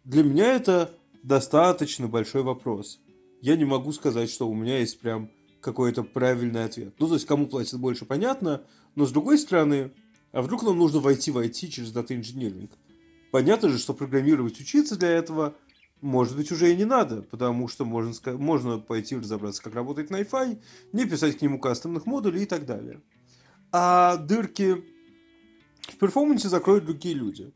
Для 0.05 0.23
меня 0.23 0.55
это 0.55 0.95
достаточно 1.23 2.09
большой 2.09 2.43
вопрос. 2.43 3.01
Я 3.41 3.57
не 3.57 3.65
могу 3.65 3.93
сказать, 3.93 4.31
что 4.31 4.49
у 4.49 4.55
меня 4.55 4.79
есть 4.79 5.01
прям 5.01 5.31
какой-то 5.61 6.03
правильный 6.03 6.65
ответ. 6.65 6.95
Ну, 6.99 7.09
то 7.09 7.15
есть, 7.15 7.27
кому 7.27 7.47
платят 7.47 7.81
больше, 7.81 8.05
понятно, 8.05 8.63
но 8.95 9.07
с 9.07 9.13
другой 9.13 9.39
стороны, 9.39 9.93
а 10.33 10.43
вдруг 10.43 10.63
нам 10.63 10.79
нужно 10.79 11.01
войти 11.01 11.31
в 11.31 11.39
IT 11.39 11.69
через 11.69 11.91
дата 11.91 12.15
инжиниринг? 12.15 12.71
Понятно 13.31 13.69
же, 13.69 13.79
что 13.79 13.95
программировать 13.95 14.61
учиться 14.61 14.97
для 14.97 15.09
этого, 15.09 15.57
может 16.01 16.37
быть, 16.37 16.53
уже 16.53 16.73
и 16.73 16.77
не 16.77 16.85
надо, 16.85 17.23
потому 17.23 17.69
что 17.69 17.85
можно, 17.85 18.13
можно 18.37 18.79
пойти 18.79 19.17
разобраться, 19.17 19.63
как 19.63 19.75
работает 19.75 20.11
Wi-Fi, 20.11 20.63
не 20.93 21.05
писать 21.07 21.39
к 21.39 21.43
нему 21.43 21.59
кастомных 21.59 22.07
модулей 22.07 22.43
и 22.43 22.47
так 22.47 22.67
далее. 22.67 23.03
А 23.73 24.17
дырки 24.17 24.85
в 25.89 25.97
перформансе 25.97 26.49
закроют 26.49 26.85
другие 26.85 27.15
люди. 27.15 27.53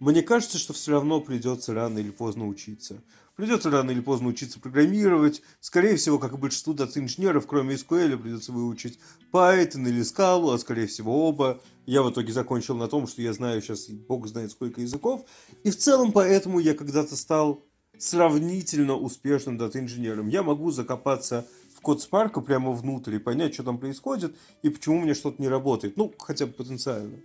Мне 0.00 0.22
кажется, 0.22 0.58
что 0.58 0.72
все 0.72 0.92
равно 0.92 1.20
придется 1.20 1.74
рано 1.74 1.98
или 1.98 2.10
поздно 2.10 2.46
учиться. 2.46 3.02
Придется 3.36 3.68
рано 3.68 3.90
или 3.90 4.00
поздно 4.00 4.28
учиться 4.28 4.60
программировать. 4.60 5.42
Скорее 5.58 5.96
всего, 5.96 6.20
как 6.20 6.34
и 6.34 6.36
большинству 6.36 6.72
дата-инженеров, 6.72 7.48
кроме 7.48 7.74
SQL, 7.74 8.16
придется 8.16 8.52
выучить 8.52 9.00
Python 9.32 9.88
или 9.88 10.02
Scala, 10.02 10.54
а 10.54 10.58
скорее 10.58 10.86
всего 10.86 11.28
оба. 11.28 11.60
Я 11.84 12.02
в 12.02 12.10
итоге 12.10 12.32
закончил 12.32 12.76
на 12.76 12.86
том, 12.86 13.08
что 13.08 13.22
я 13.22 13.32
знаю 13.32 13.60
сейчас, 13.60 13.88
бог 13.88 14.28
знает 14.28 14.52
сколько 14.52 14.80
языков. 14.80 15.24
И 15.64 15.70
в 15.70 15.76
целом 15.76 16.12
поэтому 16.12 16.60
я 16.60 16.74
когда-то 16.74 17.16
стал 17.16 17.64
сравнительно 17.98 18.96
успешным 18.96 19.58
дата-инженером. 19.58 20.28
Я 20.28 20.44
могу 20.44 20.70
закопаться 20.70 21.44
в 21.76 21.80
код 21.80 22.06
Spark 22.08 22.40
прямо 22.40 22.70
внутрь 22.70 23.16
и 23.16 23.18
понять, 23.18 23.54
что 23.54 23.64
там 23.64 23.78
происходит 23.78 24.36
и 24.62 24.68
почему 24.68 24.98
у 24.98 25.00
меня 25.00 25.14
что-то 25.14 25.42
не 25.42 25.48
работает. 25.48 25.96
Ну, 25.96 26.14
хотя 26.18 26.46
бы 26.46 26.52
потенциально. 26.52 27.18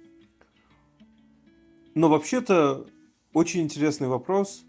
Но 1.94 2.10
вообще-то 2.10 2.88
очень 3.34 3.62
интересный 3.62 4.08
вопрос. 4.08 4.64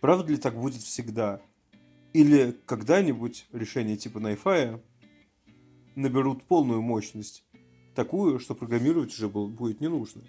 Правда 0.00 0.30
ли 0.30 0.38
так 0.38 0.58
будет 0.58 0.82
всегда? 0.82 1.40
Или 2.12 2.56
когда-нибудь 2.66 3.46
решения 3.52 3.96
типа 3.96 4.20
Найфая 4.20 4.82
наберут 5.94 6.44
полную 6.44 6.82
мощность, 6.82 7.44
такую, 7.94 8.38
что 8.38 8.54
программировать 8.54 9.12
уже 9.12 9.28
будет 9.28 9.80
не 9.80 9.88
нужно? 9.88 10.22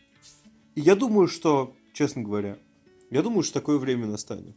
И 0.76 0.82
я 0.82 0.96
думаю, 0.96 1.28
что, 1.28 1.76
честно 1.94 2.24
говоря, 2.24 2.58
я 3.10 3.22
думаю, 3.22 3.44
что 3.44 3.56
такое 3.56 3.78
время 3.78 4.06
настанет. 4.06 4.56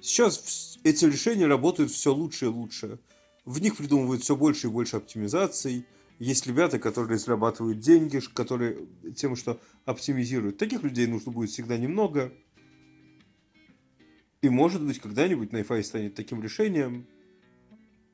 Сейчас 0.00 0.78
эти 0.84 1.04
решения 1.04 1.46
работают 1.46 1.90
все 1.90 2.14
лучше 2.14 2.46
и 2.46 2.48
лучше. 2.48 2.98
В 3.44 3.60
них 3.60 3.76
придумывают 3.76 4.22
все 4.22 4.36
больше 4.36 4.66
и 4.66 4.70
больше 4.70 4.96
оптимизаций, 4.96 5.86
есть 6.18 6.46
ребята, 6.46 6.78
которые 6.78 7.18
зарабатывают 7.18 7.78
деньги, 7.80 8.20
которые 8.32 8.86
тем, 9.16 9.36
что 9.36 9.60
оптимизируют. 9.84 10.56
Таких 10.56 10.82
людей 10.82 11.06
нужно 11.06 11.30
будет 11.30 11.50
всегда 11.50 11.76
немного. 11.76 12.32
И 14.42 14.48
может 14.48 14.84
быть 14.84 14.98
когда-нибудь 14.98 15.52
Найфай 15.52 15.82
станет 15.82 16.14
таким 16.14 16.42
решением, 16.42 17.06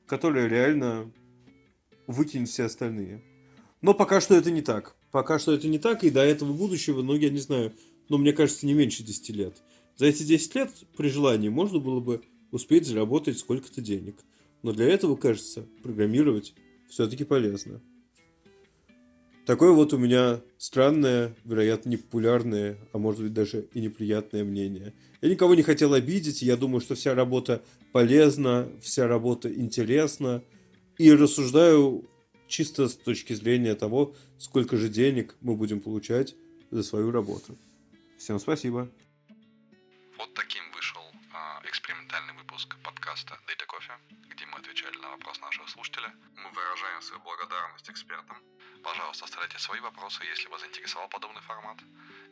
которое 0.05 0.47
реально 0.47 1.11
выкинет 2.07 2.49
все 2.49 2.63
остальные. 2.63 3.23
Но 3.81 3.93
пока 3.93 4.21
что 4.21 4.35
это 4.35 4.51
не 4.51 4.61
так. 4.61 4.95
Пока 5.11 5.39
что 5.39 5.53
это 5.53 5.67
не 5.67 5.79
так, 5.79 6.03
и 6.03 6.09
до 6.09 6.21
этого 6.21 6.53
будущего, 6.53 7.01
ну, 7.01 7.15
я 7.15 7.29
не 7.29 7.39
знаю, 7.39 7.73
но 8.09 8.17
мне 8.17 8.33
кажется, 8.33 8.65
не 8.65 8.73
меньше 8.73 9.03
10 9.03 9.29
лет. 9.29 9.61
За 9.97 10.05
эти 10.05 10.23
10 10.23 10.55
лет 10.55 10.71
при 10.97 11.09
желании 11.09 11.49
можно 11.49 11.79
было 11.79 11.99
бы 11.99 12.23
успеть 12.51 12.87
заработать 12.87 13.37
сколько-то 13.37 13.81
денег. 13.81 14.19
Но 14.63 14.71
для 14.71 14.87
этого, 14.87 15.15
кажется, 15.15 15.67
программировать 15.83 16.55
все-таки 16.89 17.25
полезно. 17.25 17.81
Такое 19.45 19.71
вот 19.71 19.91
у 19.93 19.97
меня 19.97 20.41
странное, 20.57 21.35
вероятно, 21.43 21.89
непопулярное, 21.89 22.77
а 22.93 22.97
может 22.97 23.21
быть 23.21 23.33
даже 23.33 23.67
и 23.73 23.81
неприятное 23.81 24.45
мнение. 24.45 24.93
Я 25.21 25.29
никого 25.29 25.53
не 25.53 25.63
хотел 25.63 25.93
обидеть, 25.93 26.41
я 26.41 26.55
думаю, 26.55 26.79
что 26.79 26.95
вся 26.95 27.13
работа 27.13 27.61
полезна, 27.91 28.69
вся 28.81 29.05
работа 29.05 29.53
интересна. 29.53 30.41
И 30.97 31.11
рассуждаю 31.11 32.05
чисто 32.47 32.87
с 32.87 32.95
точки 32.95 33.33
зрения 33.33 33.75
того, 33.75 34.15
сколько 34.37 34.77
же 34.77 34.87
денег 34.87 35.35
мы 35.41 35.55
будем 35.55 35.81
получать 35.81 36.35
за 36.71 36.83
свою 36.83 37.11
работу. 37.11 37.57
Всем 38.17 38.39
спасибо. 38.39 38.89
Свои 49.73 49.81
вопросы, 49.81 50.23
если 50.25 50.47
вас 50.49 50.61
заинтересовал 50.61 51.07
подобный 51.07 51.41
формат. 51.41 51.77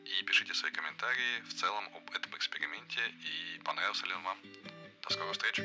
И 0.04 0.22
пишите 0.22 0.54
свои 0.54 0.70
комментарии 0.70 1.40
в 1.48 1.54
целом 1.54 1.84
об 1.96 2.14
этом 2.14 2.36
эксперименте 2.36 3.00
и 3.18 3.60
понравился 3.64 4.06
ли 4.06 4.14
он 4.14 4.22
вам. 4.22 4.38
До 5.02 5.12
скорых 5.12 5.32
встреч! 5.32 5.60